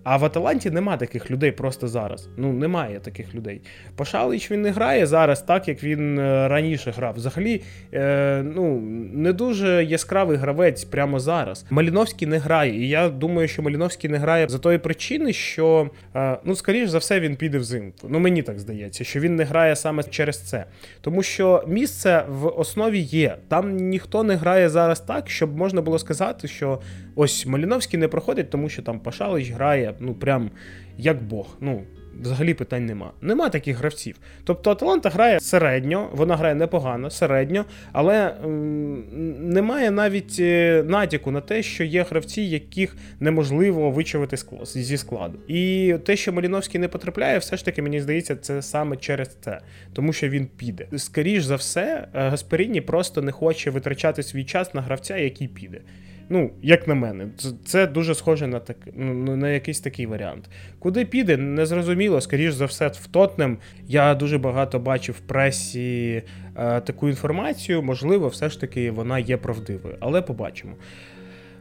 А 0.05 0.17
в 0.17 0.25
Аталанті 0.25 0.71
нема 0.71 0.97
таких 0.97 1.31
людей 1.31 1.53
просто 1.53 1.89
зараз. 1.89 2.29
Ну, 2.37 2.53
немає 2.53 3.01
таких 3.01 3.35
людей. 3.35 3.61
Пашалич 3.97 4.51
він 4.51 4.63
не 4.63 4.71
грає 4.71 5.07
зараз 5.07 5.43
так, 5.43 5.69
як 5.69 5.85
він 5.85 6.19
е, 6.19 6.49
раніше 6.49 6.91
грав. 6.91 7.15
Взагалі, 7.15 7.63
е, 7.95 8.43
ну, 8.43 8.81
не 9.13 9.33
дуже 9.33 9.85
яскравий 9.85 10.37
гравець 10.37 10.85
прямо 10.85 11.21
зараз. 11.21 11.67
Маліновський 11.71 12.29
не 12.29 12.39
грає. 12.39 12.85
І 12.85 12.89
я 12.89 13.09
думаю, 13.09 13.49
що 13.49 13.63
Маліновський 13.63 14.11
не 14.11 14.19
грає 14.19 14.49
за 14.49 14.59
тої 14.59 14.79
причини, 14.79 15.33
що, 15.33 15.91
е, 16.17 16.39
ну, 16.45 16.57
скоріш 16.57 16.89
за 16.89 16.99
все, 16.99 17.21
він 17.21 17.37
піде 17.37 17.59
взимку. 17.59 18.09
Ну, 18.11 18.19
мені 18.19 18.43
так 18.43 18.59
здається, 18.59 19.05
що 19.05 19.21
він 19.21 19.37
не 19.37 19.45
грає 19.45 19.77
саме 19.77 20.03
через 20.03 20.41
це. 20.41 20.65
Тому 21.01 21.23
що 21.23 21.65
місце 21.67 22.25
в 22.29 22.47
основі 22.47 22.99
є. 22.99 23.37
Там 23.49 23.77
ніхто 23.77 24.23
не 24.23 24.35
грає 24.35 24.69
зараз 24.69 25.01
так, 25.01 25.31
щоб 25.31 25.57
можна 25.57 25.83
було 25.83 25.99
сказати, 25.99 26.49
що 26.49 26.81
ось 27.15 27.47
Маліновський 27.47 28.01
не 28.01 28.09
проходить, 28.09 28.51
тому 28.51 28.69
що 28.69 28.83
там 28.83 29.01
Пашалич 29.01 29.51
грає 29.51 29.95
ну 30.01 30.15
прям 30.15 30.51
як 30.99 31.23
Бог. 31.23 31.57
Ну, 31.61 31.83
взагалі 32.21 32.55
питань 32.55 32.87
нема. 32.87 33.13
Нема 33.21 33.49
таких 33.49 33.79
гравців. 33.79 34.17
Тобто 34.45 34.71
Аталанта 34.71 35.09
грає 35.09 35.41
середньо, 35.41 36.09
вона 36.13 36.37
грає 36.37 36.55
непогано, 36.55 37.11
середньо, 37.11 37.65
але 37.93 38.35
м, 38.45 39.05
немає 39.53 39.91
навіть 39.91 40.37
е, 40.41 40.85
натяку 40.87 41.31
на 41.31 41.41
те, 41.41 41.63
що 41.63 41.85
є 41.85 42.03
гравці, 42.03 42.43
яких 42.43 42.97
неможливо 43.21 43.91
вичавити 43.91 44.37
зі 44.65 44.97
складу. 44.97 45.39
І 45.49 45.95
те, 46.05 46.17
що 46.17 46.33
Маліновський 46.33 46.81
не 46.81 46.89
потрапляє, 46.89 47.39
все 47.39 47.57
ж 47.57 47.65
таки, 47.65 47.83
мені 47.83 48.01
здається, 48.01 48.37
це 48.37 48.63
саме 48.63 48.97
через 48.97 49.37
це, 49.41 49.61
тому 49.93 50.13
що 50.13 50.29
він 50.29 50.49
піде. 50.57 50.87
Скоріш 50.97 51.45
за 51.45 51.57
все, 51.57 52.09
Гасперіні 52.13 52.81
просто 52.81 53.23
не 53.23 53.33
хоче 53.33 53.71
витрачати 53.71 54.23
свій 54.23 54.45
час 54.45 54.75
на 54.75 54.81
гравця, 54.81 55.17
який 55.17 55.49
піде. 55.49 55.81
Ну, 56.29 56.51
як 56.63 56.89
на 56.89 56.95
мене, 56.95 57.27
це 57.65 57.87
дуже 57.87 58.15
схоже 58.15 58.47
на 58.47 58.61
так, 58.61 58.77
ну, 58.97 59.37
на 59.37 59.51
якийсь 59.51 59.81
такий 59.81 60.07
варіант. 60.07 60.51
Куди 60.79 61.05
піде, 61.05 61.37
незрозуміло, 61.37 62.21
скоріш 62.21 62.55
за 62.55 62.65
все, 62.65 62.89
в 62.89 63.07
Тотнем. 63.07 63.59
Я 63.89 64.15
дуже 64.15 64.39
багато 64.39 64.79
бачив 64.79 65.15
в 65.15 65.21
пресі 65.21 66.23
е, 66.57 66.81
таку 66.81 67.09
інформацію. 67.09 67.83
Можливо, 67.83 68.29
все 68.29 68.49
ж 68.49 68.61
таки 68.61 68.91
вона 68.91 69.19
є 69.19 69.37
правдивою, 69.37 69.97
але 70.01 70.23
побачимо. 70.23 70.73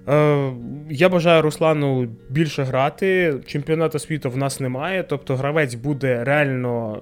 Е, 0.09 0.51
Я 0.89 1.09
бажаю 1.09 1.41
Руслану 1.41 2.07
більше 2.29 2.63
грати. 2.63 3.35
Чемпіонату 3.45 3.99
світу 3.99 4.29
в 4.29 4.37
нас 4.37 4.59
немає, 4.59 5.03
тобто 5.03 5.35
гравець 5.35 5.75
буде 5.75 6.23
реально, 6.23 6.95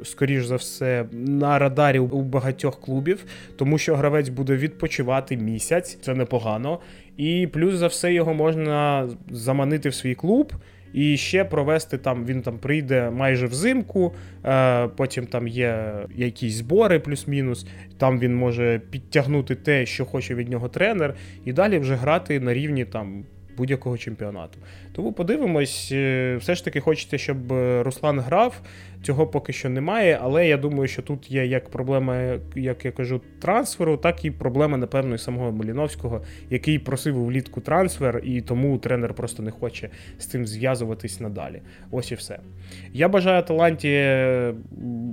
е, 0.00 0.04
скоріш 0.04 0.44
за 0.44 0.56
все, 0.56 1.04
на 1.12 1.58
радарі 1.58 1.98
у 1.98 2.22
багатьох 2.22 2.80
клубів, 2.80 3.24
тому 3.56 3.78
що 3.78 3.96
гравець 3.96 4.28
буде 4.28 4.56
відпочивати 4.56 5.36
місяць, 5.36 5.98
це 6.02 6.14
непогано. 6.14 6.78
І 7.16 7.48
плюс 7.52 7.74
за 7.74 7.86
все 7.86 8.12
його 8.12 8.34
можна 8.34 9.08
заманити 9.30 9.88
в 9.88 9.94
свій 9.94 10.14
клуб. 10.14 10.52
І 10.92 11.16
ще 11.16 11.44
провести 11.44 11.98
там, 11.98 12.24
він 12.24 12.42
там 12.42 12.58
прийде 12.58 13.10
майже 13.10 13.46
взимку, 13.46 14.14
е, 14.44 14.88
потім 14.88 15.26
там 15.26 15.48
є 15.48 15.94
якісь 16.16 16.54
збори, 16.54 16.98
плюс-мінус. 16.98 17.66
Там 17.98 18.18
він 18.18 18.36
може 18.36 18.80
підтягнути 18.90 19.54
те, 19.54 19.86
що 19.86 20.04
хоче 20.04 20.34
від 20.34 20.48
нього 20.48 20.68
тренер, 20.68 21.14
і 21.44 21.52
далі 21.52 21.78
вже 21.78 21.94
грати 21.94 22.40
на 22.40 22.54
рівні 22.54 22.84
там 22.84 23.24
будь-якого 23.58 23.98
чемпіонату. 23.98 24.58
Тому 24.92 25.12
подивимось, 25.12 25.88
е, 25.92 26.36
все 26.36 26.54
ж 26.54 26.64
таки 26.64 26.80
хочеться, 26.80 27.18
щоб 27.18 27.52
е, 27.52 27.82
Руслан 27.82 28.20
грав. 28.20 28.60
Цього 29.02 29.26
поки 29.26 29.52
що 29.52 29.68
немає, 29.68 30.18
але 30.22 30.48
я 30.48 30.56
думаю, 30.56 30.88
що 30.88 31.02
тут 31.02 31.30
є 31.30 31.46
як 31.46 31.68
проблема, 31.68 32.38
як 32.56 32.84
я 32.84 32.92
кажу, 32.92 33.20
трансферу, 33.40 33.96
так 33.96 34.24
і 34.24 34.30
проблема, 34.30 34.76
напевно, 34.76 35.14
і 35.14 35.18
самого 35.18 35.52
Маліновського, 35.52 36.22
який 36.50 36.78
просив 36.78 37.24
влітку 37.24 37.60
трансфер, 37.60 38.20
і 38.24 38.40
тому 38.40 38.78
тренер 38.78 39.14
просто 39.14 39.42
не 39.42 39.50
хоче 39.50 39.88
з 40.18 40.26
цим 40.26 40.46
зв'язуватись 40.46 41.20
надалі. 41.20 41.62
Ось 41.90 42.12
і 42.12 42.14
все. 42.14 42.38
Я 42.92 43.08
бажаю 43.08 43.42
таланті 43.42 43.88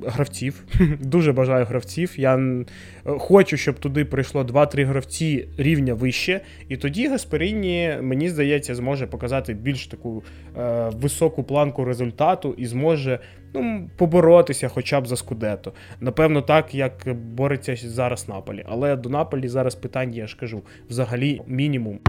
гравців. 0.05 0.63
Дуже 0.99 1.33
бажаю 1.33 1.65
гравців. 1.65 2.13
Я 2.17 2.63
хочу, 3.03 3.57
щоб 3.57 3.79
туди 3.79 4.05
прийшло 4.05 4.43
2-3 4.43 4.85
гравці 4.85 5.47
рівня 5.57 5.93
вище. 5.93 6.41
І 6.69 6.77
тоді 6.77 7.07
Гасперіні, 7.07 7.97
мені 8.01 8.29
здається, 8.29 8.34
зможе 8.75 9.07
показати 9.07 9.53
більш 9.53 9.87
таку 9.87 10.23
е, 10.57 10.89
високу 10.89 11.43
планку 11.43 11.85
результату 11.85 12.55
і 12.57 12.65
зможе 12.65 13.19
ну, 13.53 13.89
поборотися 13.97 14.67
хоча 14.67 15.01
б 15.01 15.07
за 15.07 15.15
Скудето. 15.15 15.73
Напевно, 15.99 16.41
так, 16.41 16.75
як 16.75 17.13
бореться 17.13 17.75
зараз 17.75 18.29
Наполі. 18.29 18.63
Але 18.69 18.95
до 18.95 19.09
Наполі 19.09 19.47
зараз 19.47 19.75
питання, 19.75 20.17
я 20.17 20.27
ж 20.27 20.37
кажу, 20.37 20.61
взагалі 20.89 21.41
мінімум. 21.47 21.99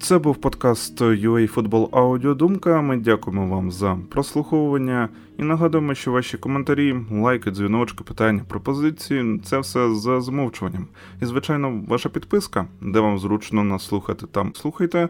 Це 0.00 0.18
був 0.18 0.36
подкаст 0.36 1.00
UA 1.00 1.54
Football 1.54 1.88
Audio 1.90 2.34
Думка. 2.34 2.80
Ми 2.80 2.96
дякуємо 2.96 3.46
вам 3.46 3.70
за 3.70 3.98
прослуховування 4.08 5.08
і 5.38 5.42
нагадуємо, 5.42 5.94
що 5.94 6.12
ваші 6.12 6.38
коментарі, 6.38 6.96
лайки, 7.10 7.50
дзвіночки, 7.50 8.04
питання, 8.04 8.44
пропозиції 8.48 9.40
це 9.44 9.58
все 9.58 9.94
за 9.94 10.20
замовчуванням. 10.20 10.86
І, 11.22 11.26
звичайно, 11.26 11.82
ваша 11.88 12.08
підписка, 12.08 12.66
де 12.80 13.00
вам 13.00 13.18
зручно 13.18 13.64
нас 13.64 13.86
слухати, 13.86 14.26
там 14.32 14.52
слухайте. 14.54 15.08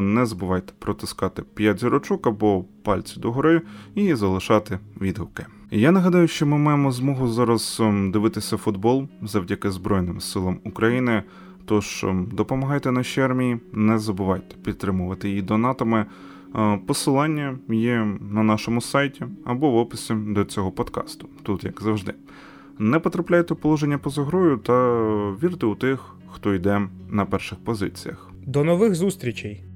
Не 0.00 0.26
забувайте 0.26 0.72
протискати 0.78 1.42
5 1.42 1.80
зірочок 1.80 2.26
або 2.26 2.64
пальці 2.82 3.20
догори 3.20 3.62
і 3.94 4.14
залишати 4.14 4.78
відгуки. 5.00 5.46
Я 5.70 5.90
нагадаю, 5.90 6.28
що 6.28 6.46
ми 6.46 6.58
маємо 6.58 6.92
змогу 6.92 7.28
зараз 7.28 7.78
ем, 7.80 8.10
дивитися 8.10 8.56
футбол 8.56 9.08
завдяки 9.22 9.70
Збройним 9.70 10.20
силам 10.20 10.58
України. 10.64 11.22
Тож 11.64 12.04
ем, 12.04 12.28
допомагайте 12.32 12.92
нашій 12.92 13.20
армії, 13.20 13.58
не 13.72 13.98
забувайте 13.98 14.56
підтримувати 14.64 15.28
її 15.28 15.42
донатами. 15.42 16.06
Е, 16.54 16.78
посилання 16.86 17.58
є 17.68 18.06
на 18.20 18.42
нашому 18.42 18.80
сайті 18.80 19.24
або 19.44 19.70
в 19.70 19.76
описі 19.76 20.14
до 20.14 20.44
цього 20.44 20.70
подкасту, 20.70 21.28
тут 21.42 21.64
як 21.64 21.82
завжди. 21.82 22.14
Не 22.78 22.98
потрапляйте 22.98 23.54
в 23.54 23.56
положення 23.56 23.98
поза 23.98 24.22
грою 24.22 24.56
та 24.56 24.96
вірте 25.42 25.66
у 25.66 25.74
тих, 25.74 26.16
хто 26.32 26.54
йде 26.54 26.88
на 27.10 27.24
перших 27.24 27.58
позиціях. 27.58 28.30
До 28.46 28.64
нових 28.64 28.94
зустрічей! 28.94 29.71